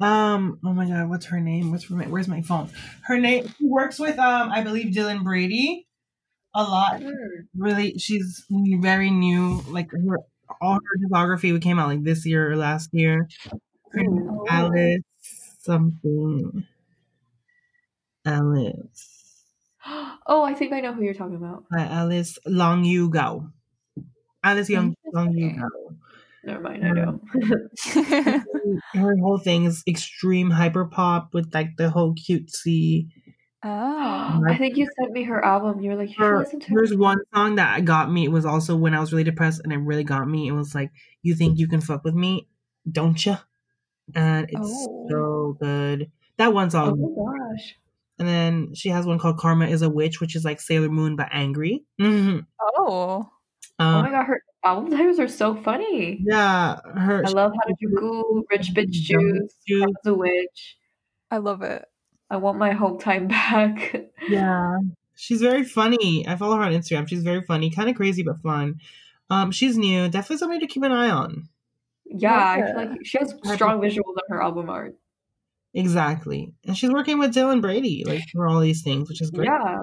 [0.00, 0.58] Um.
[0.64, 1.08] Oh my God.
[1.08, 1.70] What's her name?
[1.70, 2.68] What's her, where's my phone?
[3.02, 3.48] Her name.
[3.58, 4.50] She works with um.
[4.50, 5.86] I believe Dylan Brady.
[6.54, 7.02] A lot.
[7.02, 7.10] Hmm.
[7.56, 9.60] Really, she's very new.
[9.68, 10.18] Like her,
[10.60, 13.28] all her discography came out like this year or last year.
[13.92, 15.02] Her name is Alice
[15.60, 16.64] something.
[18.24, 19.10] Alice.
[20.26, 21.64] Oh, I think I know who you're talking about.
[21.70, 23.50] Uh, Alice Longyu Gao.
[24.42, 25.68] Alice Young Longyu Gao.
[26.46, 27.20] Never mind, I know.
[28.94, 33.08] Her whole thing is extreme hyper pop with like the whole cutesy.
[33.62, 34.42] oh.
[34.48, 35.80] I think you sent me her album.
[35.80, 36.74] You were like, Her, listen to her.
[36.76, 36.98] there's her.
[36.98, 38.24] one song that got me.
[38.24, 40.48] It was also when I was really depressed, and it really got me.
[40.48, 40.90] It was like,
[41.22, 42.48] "You think you can fuck with me,
[42.90, 43.36] don't you?"
[44.14, 45.08] And it's Oh.
[45.10, 46.10] so good.
[46.38, 47.76] That one Oh song, Oh my gosh.
[48.18, 51.16] and then she has one called "Karma Is a Witch," which is like Sailor Moon
[51.16, 51.84] but angry.
[51.98, 53.30] hmm Oh.
[53.80, 56.20] Oh Um, my god, her album titles are so funny.
[56.24, 57.24] yeah, her.
[57.26, 59.82] I love How Did You Go, Rich Bitch Juice, Juice.
[59.82, 60.76] I Was a Witch.
[61.30, 61.84] I love it.
[62.30, 63.94] I want my home time back.
[64.28, 64.78] Yeah.
[65.16, 66.26] She's very funny.
[66.26, 67.08] I follow her on Instagram.
[67.08, 68.80] She's very funny, kind of crazy but fun.
[69.30, 70.08] Um, she's new.
[70.08, 71.48] Definitely somebody to keep an eye on.
[72.04, 74.96] yeah, I feel like she has strong visuals on her album art.
[75.72, 76.52] Exactly.
[76.66, 79.46] And she's working with Dylan Brady, like for all these things, which is great.
[79.46, 79.78] Yeah.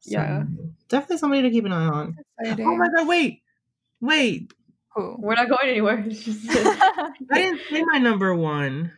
[0.00, 0.42] So, yeah.
[0.88, 2.16] Definitely somebody to keep an eye on.
[2.44, 3.41] Oh my god, wait.
[4.02, 4.52] Wait.
[4.94, 5.16] Who?
[5.18, 6.04] We're not going anywhere.
[6.10, 8.92] I didn't say my number one.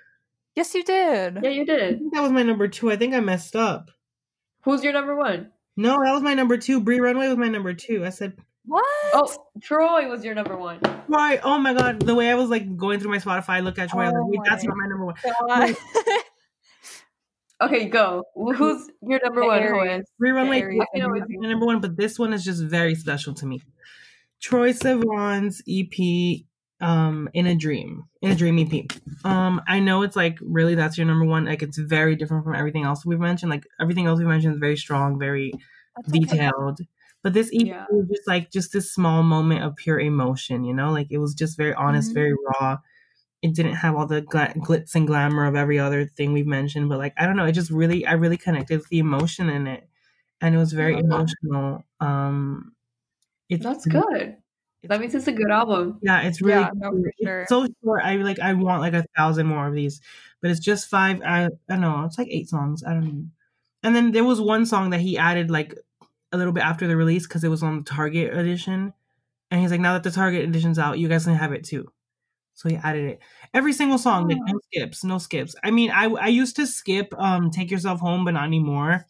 [0.57, 1.39] yes, you did.
[1.43, 1.99] Yeah, you I did.
[2.01, 2.91] think that was my number two.
[2.91, 3.91] I think I messed up.
[4.65, 5.53] Who's your number one?
[5.77, 6.81] No, that was my number two.
[6.81, 8.05] Bree Runway was my number two.
[8.05, 8.33] I said
[8.65, 8.85] What?
[9.13, 10.81] Oh, Troye was your number one.
[10.81, 11.39] Troye.
[11.45, 12.01] Oh my god.
[12.01, 14.15] The way I was like going through my Spotify, I look at Troye, I was
[14.17, 15.15] Oh like, wait, that's my not my number one.
[15.49, 15.77] God.
[17.63, 18.25] Okay, go.
[18.35, 19.63] Who's your number one?
[19.63, 20.01] Who Aries.
[20.01, 20.07] is?
[20.19, 21.39] Bree Runway Very is easy.
[21.39, 23.63] my number one, but this one is just very special to me.
[24.45, 26.47] Troye Sivan's EP,
[26.81, 28.87] um, "In a Dream," "In a Dream" EP.
[29.25, 31.47] Um, I know it's like really that's your number one.
[31.47, 33.51] Like it's very different from everything else we've mentioned.
[33.51, 35.53] Like everything else we mentioned is very strong, very
[35.97, 36.19] That's okay.
[36.21, 36.81] detailed.
[37.23, 37.87] But this EP Yeah.
[37.91, 40.93] was just like just this small moment of pure emotion, you know.
[40.93, 42.15] Like it was just very honest, Mhm.
[42.15, 42.79] very raw.
[43.43, 46.89] It didn't have all the gla- glitz and glamour of every other thing we've mentioned,
[46.91, 49.67] but like I don't know, it just really I really connected with the emotion in
[49.67, 49.89] it,
[50.43, 51.85] and it was very emotional.
[52.01, 52.74] Um,
[53.49, 54.37] it's That's good.
[54.85, 55.99] That means it's a good album.
[56.03, 57.41] yeah, it's really Yeah, no, for sure.
[57.43, 58.03] it's so short.
[58.05, 60.01] I like I want like a thousand more of these,
[60.43, 61.23] but it's just five.
[61.23, 62.05] I I don't know.
[62.05, 62.85] It's like eight songs.
[62.85, 63.25] I don't know.
[63.83, 65.75] And then there was one song that he added like
[66.33, 68.93] a little bit after the release because it was on the Target edition,
[69.51, 71.91] and he's like, now that the Target edition's out, you guys can have it too.
[72.55, 73.21] So he added it.
[73.55, 75.55] Every single song, like no skips, no skips.
[75.65, 79.07] I mean, I I used to skip um "Take Yourself Home," but not anymore.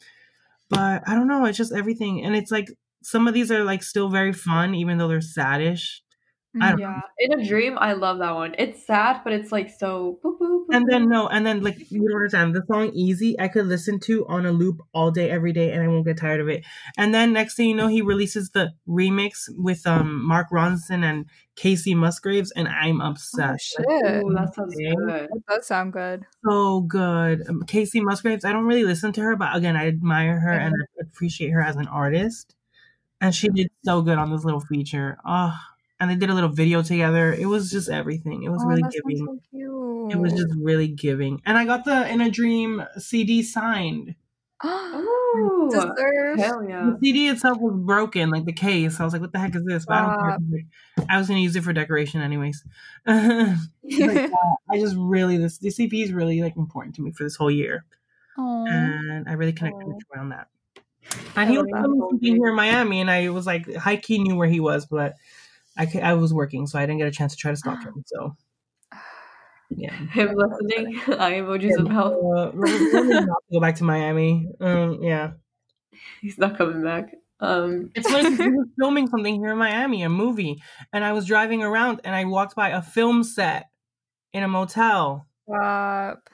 [0.70, 1.44] But I don't know.
[1.46, 2.68] It's just everything, and it's like
[3.04, 6.00] some of these are like still very fun, even though they're saddish.
[6.60, 7.00] I don't Yeah.
[7.18, 8.54] In a Dream, I love that one.
[8.58, 11.90] It's sad, but it's like so boop, boop, boop, And then no, and then like
[11.90, 15.30] you don't understand the song "Easy." I could listen to on a loop all day,
[15.30, 16.64] every day, and I won't get tired of it.
[16.96, 21.26] And then next thing you know, he releases the remix with um Mark Ronson and
[21.56, 23.74] Kacey Musgraves, and I'm obsessed.
[23.76, 23.86] shit.
[23.88, 25.08] Ooh, that sounds good.
[25.08, 26.24] That does sound good.
[26.44, 27.48] so good.
[27.48, 28.44] Um, Kacey Musgraves.
[28.44, 31.62] I don't really listen to her, but again, I admire her and I appreciate her
[31.62, 32.53] as an artist.
[33.24, 35.16] And she did so good on this little feature.
[35.24, 35.58] Oh,
[35.98, 37.32] and they did a little video together.
[37.32, 38.42] It was just everything.
[38.42, 39.26] It was oh, really giving.
[39.26, 40.12] so cute.
[40.12, 41.40] It was just really giving.
[41.46, 44.14] And I got the In a Dream CD signed.
[44.66, 46.38] Ooh, Deserved.
[46.38, 46.90] hell yeah.
[46.90, 49.00] The CD itself was broken, like the case.
[49.00, 49.86] I was like, what the heck is this?
[49.86, 51.06] But I, don't care.
[51.08, 52.62] I was going to use it for decoration anyways.
[53.06, 57.10] But, yeah, uh, I just really, this, this EP is really like important to me
[57.12, 57.86] for this whole year.
[58.36, 58.66] Aw.
[58.66, 60.18] And I really connected with Aw.
[60.18, 60.44] Troye
[61.10, 61.18] that.
[61.36, 61.82] I And he was love that.
[61.88, 64.86] filming something here in Miami, and I was like, high key knew where he was,
[64.86, 65.14] but
[65.76, 68.02] I, I was working, so I didn't get a chance to try to stalk him.
[68.06, 68.36] So,
[69.70, 69.92] yeah.
[70.12, 72.14] Him listening, I emojis of health.
[72.14, 74.48] Uh, we're- we're gonna go back to Miami.
[74.60, 75.32] Um, yeah.
[76.20, 77.14] He's not coming back.
[77.40, 81.24] Um, It's 'cause we were filming something here in Miami, a movie, and I was
[81.26, 83.68] driving around and I walked by a film set
[84.32, 85.26] in a motel.
[85.48, 86.30] Stop.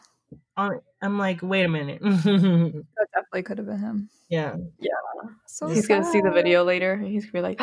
[0.56, 2.00] I'm like, wait a minute.
[2.02, 4.10] That definitely could have been him.
[4.30, 4.56] Yeah.
[4.78, 5.30] Yeah.
[5.46, 7.60] So he's gonna see the video later, and he's gonna be like,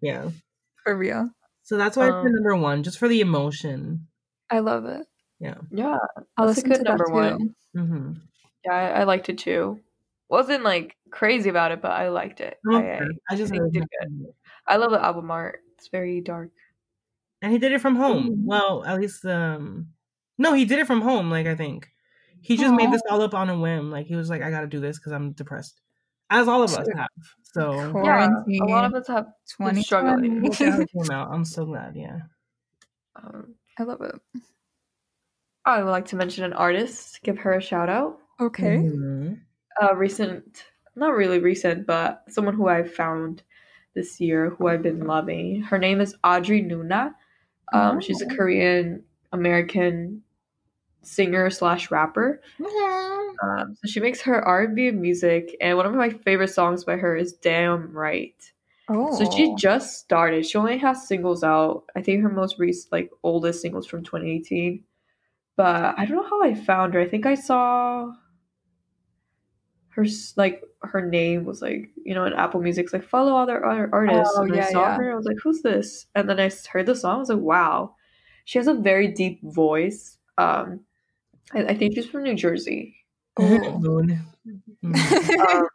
[0.00, 0.30] yeah.
[0.84, 1.30] For real.
[1.62, 4.06] So that's why it's Um, the number one, just for the emotion.
[4.50, 5.06] I love it.
[5.40, 5.98] Yeah, Yeah.
[6.36, 7.48] I'll That's a listen good to number that too.
[7.74, 7.86] one.
[7.88, 8.12] hmm
[8.64, 9.80] yeah, I, I liked it too.
[10.30, 12.58] Wasn't like crazy about it, but I liked it.
[12.70, 14.34] I, I, I just think really he did liked it.
[14.66, 15.60] I love the album art.
[15.76, 16.50] It's very dark.
[17.42, 18.30] and he did it from home.
[18.30, 18.44] Mhm.
[18.46, 19.88] Well, at least um,
[20.38, 21.30] no, he did it from home.
[21.30, 21.88] Like I think
[22.44, 23.90] he just made this all up on a whim.
[23.90, 25.80] Like he was like, I got to do this because I'm depressed,
[26.30, 27.08] as all of us have.
[27.42, 28.04] So Cool.
[28.04, 28.28] Yeah,
[28.62, 29.26] a lot of us have.
[29.58, 30.42] been struggling.
[30.42, 30.82] look at how 2020.
[30.82, 31.30] it came out.
[31.30, 31.94] I'm so glad.
[31.96, 32.18] Yeah.
[33.16, 34.14] Um, I love it.
[35.64, 37.20] I would like to mention an artist.
[37.22, 38.18] Give her a shout out.
[38.40, 38.76] Okay.
[38.78, 39.38] Mhm.
[39.80, 40.64] A recent,
[40.96, 43.42] not really recent, but someone who I found
[43.94, 45.62] this year who I've been loving.
[45.62, 47.14] Her name is Audrey Nuna.
[47.72, 48.34] Um, She's a Oh.
[48.36, 50.22] Korean American
[51.04, 52.40] singer slash rapper.
[53.42, 57.16] Um, so she makes her R&B music, and one of my favorite songs by her
[57.16, 58.34] is "Damn Right."
[58.88, 59.16] Oh.
[59.18, 60.46] So she just started.
[60.46, 61.84] She only has singles out.
[61.96, 64.84] I think her most recent, like oldest singles from 2018.
[65.56, 67.00] But I don't know how I found her.
[67.00, 68.12] I think I saw
[69.90, 70.04] her
[70.36, 74.34] like her name was like you know in Apple Music's like follow other other artists.
[74.36, 74.96] Oh, and I saw yeah.
[74.96, 75.12] her.
[75.12, 76.06] I was like, who's this?
[76.14, 77.16] And then I heard the song.
[77.16, 77.94] I was like, wow,
[78.44, 80.18] she has a very deep voice.
[80.36, 80.80] Um,
[81.52, 82.96] I, I think she's from New Jersey.
[83.36, 84.02] Oh.
[84.84, 85.38] Mhm.
[85.54, 85.68] um,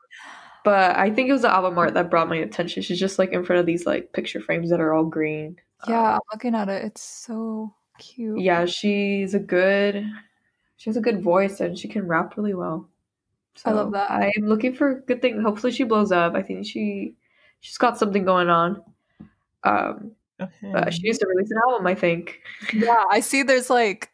[0.63, 2.83] but I think it was the album art that brought my attention.
[2.83, 5.57] She's just like in front of these like picture frames that are all green.
[5.87, 6.83] yeah, Um, I'm looking at it.
[6.85, 8.39] It's so cute.
[8.41, 10.05] yeah, she's a good.
[10.77, 12.87] She has a good voice and she can rap really well.
[13.55, 14.11] So I love that.
[14.11, 15.41] I'm looking for good things.
[15.41, 16.35] Hopefully, she blows up.
[16.35, 17.15] I think she
[17.61, 18.83] she's got something going on.
[19.63, 20.11] Um,
[20.41, 20.71] Okay.
[20.71, 21.87] but she needs to release an album.
[21.87, 22.39] I think.
[22.73, 24.09] Yeah, I see there's like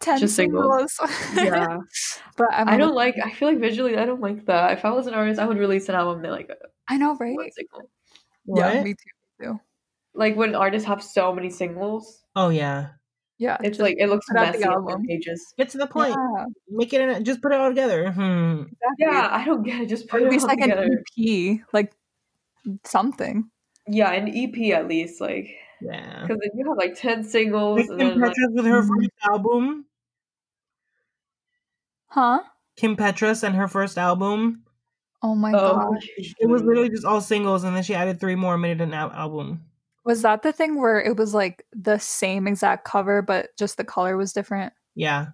[0.00, 0.92] 10 Just singles.
[0.94, 1.36] singles.
[1.36, 1.78] Yeah,
[2.36, 3.14] but I'm I don't gonna- like.
[3.24, 4.72] I feel like visually, I don't like that.
[4.78, 6.50] If I was an artist, I would release an album in like
[6.88, 7.54] I know, one right?
[7.54, 7.90] single.
[8.46, 8.84] Yeah, What?
[8.84, 8.94] me
[9.40, 9.60] too.
[10.14, 12.88] Like when artists have so many singles, Oh yeah.
[13.38, 13.58] Yeah.
[13.62, 15.02] it's like it looks put out the messy on album.
[15.02, 15.52] the pages.
[15.58, 16.14] Get to the point.
[16.16, 17.00] yeah, Make it.
[17.02, 18.10] In, just put it all together.
[18.12, 18.62] Hmm.
[18.62, 18.96] exactly.
[18.98, 19.88] Yeah, I don't get it.
[19.90, 20.84] Just Or put at it least all like together.
[20.84, 21.92] an EP, like
[22.84, 23.50] something.
[23.86, 25.50] Yeah, an EP at least, like
[25.80, 26.22] Yeah.
[26.22, 28.82] because then you have like ten singles, Like and Kim then like, Petras with her
[28.82, 28.88] Mhm.
[28.88, 29.86] first album.
[32.08, 32.40] Huh?
[32.76, 34.62] Kim Petras and her first album.
[35.22, 36.08] Oh my oh, gosh.
[36.38, 38.84] It was literally just all singles, and then she added three more and made it
[38.84, 39.64] an album.
[40.04, 43.84] Was that the thing where it was like the same exact cover, but just the
[43.84, 44.72] color was different?
[44.94, 45.28] Yeah.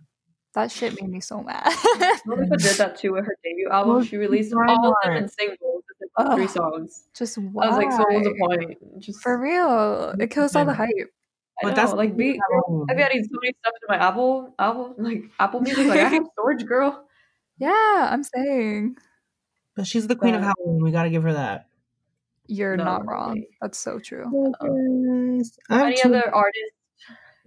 [0.55, 1.63] That shit made me so mad.
[2.27, 3.95] Monica did that too with her debut album.
[3.97, 5.85] Well, she released all of them in singles,
[6.19, 7.09] it's three songs.
[7.17, 9.01] just I was like, so what was the point?
[9.03, 10.15] Just For real.
[10.19, 10.89] It kills all the hype.
[10.91, 11.05] I
[11.65, 12.31] But know, that's like me.
[12.31, 13.23] I've got so many
[13.61, 15.87] stuff in my Apple album, like Apple Music.
[15.87, 17.05] Like I have storage, girl.
[17.59, 18.97] Yeah, I'm saying.
[19.77, 20.83] But she's the queen of Halloween.
[20.83, 21.67] We gotta give her that.
[22.49, 23.35] You're No, not wrong.
[23.35, 23.49] really.
[23.61, 24.25] That's so true.
[24.63, 25.59] Yes.
[25.71, 26.73] I have Any two- other artists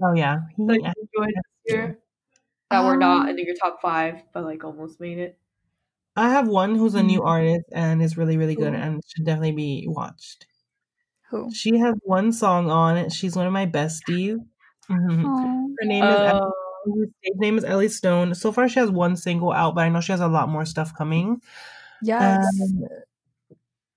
[0.01, 0.38] Oh yeah.
[0.56, 1.99] He- that you enjoyed this year
[2.72, 5.38] that were not Um, in your top five, but like almost made it?
[6.16, 7.28] I have one who's a new Mhm.
[7.28, 8.80] artist and is really, really good Who?
[8.80, 10.47] and should definitely be watched.
[11.30, 11.51] Who?
[11.53, 13.11] She has one song on it.
[13.11, 14.38] She's one of my besties.
[14.89, 15.76] Mhm.
[15.80, 16.51] Her name is Oh,
[16.86, 18.36] her stage name is Ellie Stone.
[18.36, 20.66] So far, she has one single out, but I know she has a lot more
[20.66, 21.41] stuff coming.
[22.01, 22.45] Yes.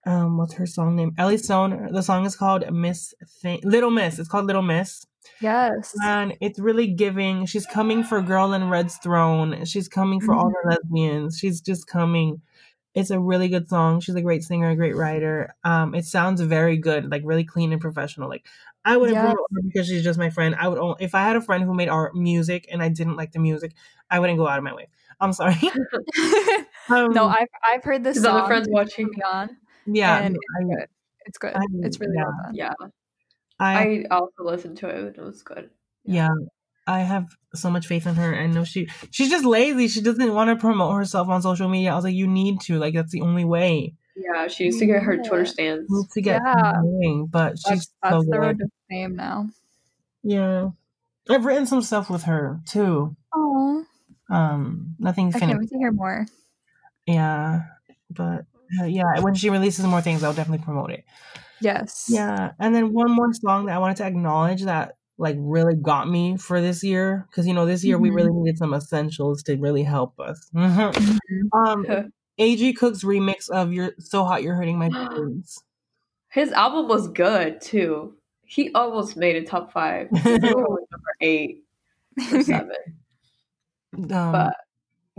[0.07, 1.13] Um, um, what's her song name?
[1.19, 1.93] Ellie Stone.
[1.93, 4.19] The song is called Miss Thing, Little Miss.
[4.19, 5.05] It's called Little Miss,
[5.41, 5.95] yes.
[6.05, 7.47] and it's really giving.
[7.47, 9.65] She's coming for Girl in Red's Throne.
[9.65, 11.39] She's coming for all the lesbians.
[11.39, 12.41] She's just coming.
[12.95, 14.01] It's a really good song.
[14.01, 15.55] She's a great singer, a great writer.
[15.63, 18.29] Um, it sounds very good, like really clean and professional.
[18.29, 18.47] Like
[18.85, 19.23] I wouldn't Yes.
[19.25, 20.55] promote her because she's just my friend.
[20.59, 23.17] I would only if I had a friend who made art music and I didn't
[23.17, 23.73] like the music,
[24.11, 24.89] I wouldn't go out of my way.
[25.21, 25.55] I'm sorry.
[26.89, 28.37] um, no, I've I've heard this song.
[28.39, 29.09] other friends watching.
[29.09, 29.57] me on,
[29.87, 30.89] yeah, and I, it's good.
[31.27, 31.55] It's good.
[31.55, 32.23] I- it's really yeah.
[32.25, 32.55] well done.
[32.55, 32.73] Yeah,
[33.61, 34.97] I, I also listened to it.
[34.97, 35.71] and It was good.
[36.05, 36.31] yeah,
[36.87, 38.35] I have so much faith in her.
[38.35, 39.89] I know she she's just lazy.
[39.89, 41.93] She doesn't want to promote herself on social media.
[41.93, 42.79] I was like, you need to.
[42.79, 43.95] Like that's the only way.
[44.17, 45.23] Yeah, she used to get her Yeah.
[45.23, 45.87] Twitter stands.
[45.89, 46.73] You to get Yeah.
[46.83, 48.39] going, but That's, she's that's so the good.
[48.41, 49.49] road to fame now.
[50.23, 50.71] Yeah,
[51.29, 53.17] I've written some stuff with her too.
[53.35, 53.85] Oh,
[54.31, 55.59] Um, nothing I can't finished.
[55.61, 56.27] wait to hear more.
[57.07, 57.63] Yeah,
[58.11, 58.45] but
[58.81, 61.05] uh, yeah, when she releases more things, I'll definitely promote it.
[61.61, 62.07] Yes.
[62.09, 66.09] Yeah, and then one more song that I wanted to acknowledge that like really got
[66.09, 68.15] me for this year because you know this year we Mhm.
[68.15, 70.49] really needed some essentials to really help us.
[71.53, 71.85] um,
[72.39, 75.59] AG Cook's remix of "You're So Hot You're Hurting My Feelings."
[76.31, 78.15] His album was good too.
[78.47, 80.09] He almost made it top five.
[80.13, 81.65] He was probably number eight
[82.33, 82.77] or seven.
[83.97, 84.55] Um, But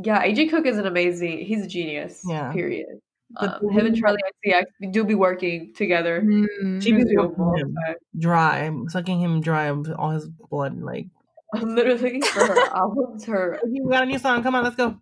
[0.02, 1.40] yeah, AG Cook is an amazing.
[1.40, 2.22] He's a genius.
[2.26, 2.54] Yeah.
[2.54, 3.02] Period.
[3.32, 6.22] But Um, him and then- Charli XCX do be working together.
[6.22, 6.82] Mm.
[6.82, 7.96] She be Music sucking all the him time.
[8.18, 10.82] dry, sucking him dry of all his blood.
[10.82, 11.08] Like,
[11.62, 14.42] Literally for her albums, her we got a new song.
[14.44, 15.00] Come on, let's go.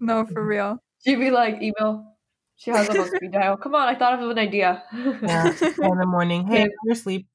[0.00, 0.82] No, for real.
[1.04, 2.12] she'd be like email.
[2.58, 3.56] She has them on speed dial.
[3.58, 4.82] Come on, I thought of an idea.
[4.94, 5.46] Yeah.
[5.60, 6.46] in the morning.
[6.46, 6.64] Hey, Yeah.
[6.64, 7.26] I'm you're asleep.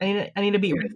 [0.00, 0.90] I need a, I need a beat right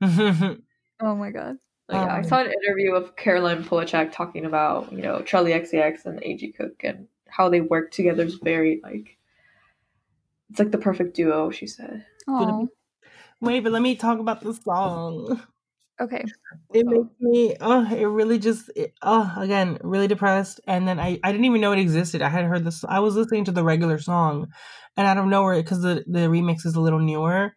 [0.00, 0.56] now.
[1.00, 1.56] Oh my god.
[1.88, 6.06] Like, I Um, saw an interview of Caroline Polachek talking about, you know, Charli XCX
[6.06, 9.18] and AG Cook and how they work together is very like
[10.50, 12.04] it's like the perfect duo, she said.
[12.28, 12.68] Oh,
[13.40, 15.42] Wait, but let me talk about the song.
[16.00, 16.24] okay.
[16.72, 20.60] It makes me, oh, it really just, it, oh, again, really depressed.
[20.66, 22.22] And then I, I didn't even know it existed.
[22.22, 24.48] I had heard this, I was listening to the regular song,
[24.96, 27.54] and out of nowhere, because the, the remix is a little newer,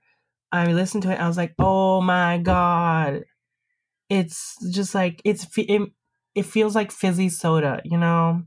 [0.52, 1.20] I listened to it.
[1.20, 3.26] I was like, oh my God.
[4.10, 5.82] It's just like, it's, it,
[6.34, 8.44] it feels like fizzy soda, you know?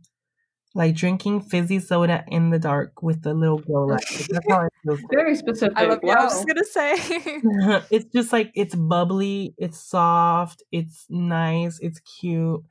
[0.79, 4.05] Like drinking fizzy soda in the dark with the little glow light.
[4.31, 5.01] That's how it feels.
[5.13, 5.77] Very specific.
[5.77, 5.99] I love.
[6.05, 6.15] wow.
[6.15, 7.83] I was just gonna say.
[7.91, 12.63] it's just like it's bubbly, it's soft, it's nice, it's cute,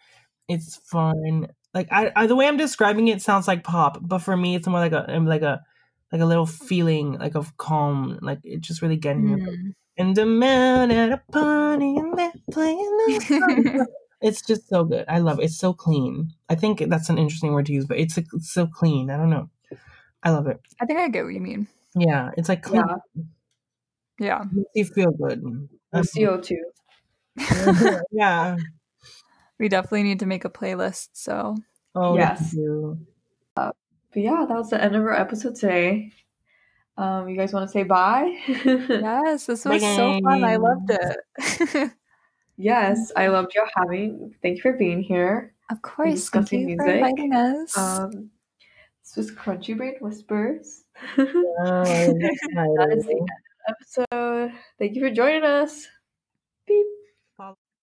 [0.47, 1.49] it's fun.
[1.73, 4.69] Like I, I the way I'm describing it sounds like pop, but for me it's
[4.69, 5.59] more like a like a
[6.13, 8.19] like a little feeling like of calm.
[8.21, 9.41] Like it just really getting me.
[9.41, 9.73] Mm.
[9.97, 13.85] And the man at a party and they're playing.
[14.21, 15.05] It's just so good.
[15.07, 15.43] I love it.
[15.45, 16.31] It's so clean.
[16.49, 19.09] I think that's an interesting word to use, but it's, it's so clean.
[19.09, 19.49] I don't know.
[20.23, 20.59] I love it.
[20.81, 21.67] I think I get what you mean.
[21.95, 22.83] Yeah, it's like clean.
[22.85, 23.23] Yeah.
[24.19, 24.43] Yeah.
[24.73, 25.43] You feel good.
[25.93, 26.55] CO2.
[28.11, 28.57] yeah.
[29.59, 31.09] We definitely need to make a playlist.
[31.13, 31.55] So
[31.95, 32.53] Oh, Yes.
[32.53, 32.99] you.
[33.55, 33.75] But
[34.13, 36.11] yeah, that was the end of our episode today.
[36.95, 38.37] Um, you guys want to say bye?
[38.47, 40.43] yes, this was so fun.
[40.43, 41.91] I loved it.
[42.57, 44.35] Yes, I loved you having.
[44.41, 45.53] Thank you for being here.
[45.69, 46.07] of course.
[46.07, 47.77] Thank discussing you for inviting us.
[47.77, 48.31] Um,
[49.03, 50.83] this was Crunchy Brain Whispers.
[51.17, 51.23] Oh,
[51.85, 53.29] that is the end
[53.69, 54.51] of the episode.
[54.79, 55.87] Thank you for joining us.
[56.67, 56.96] Beep.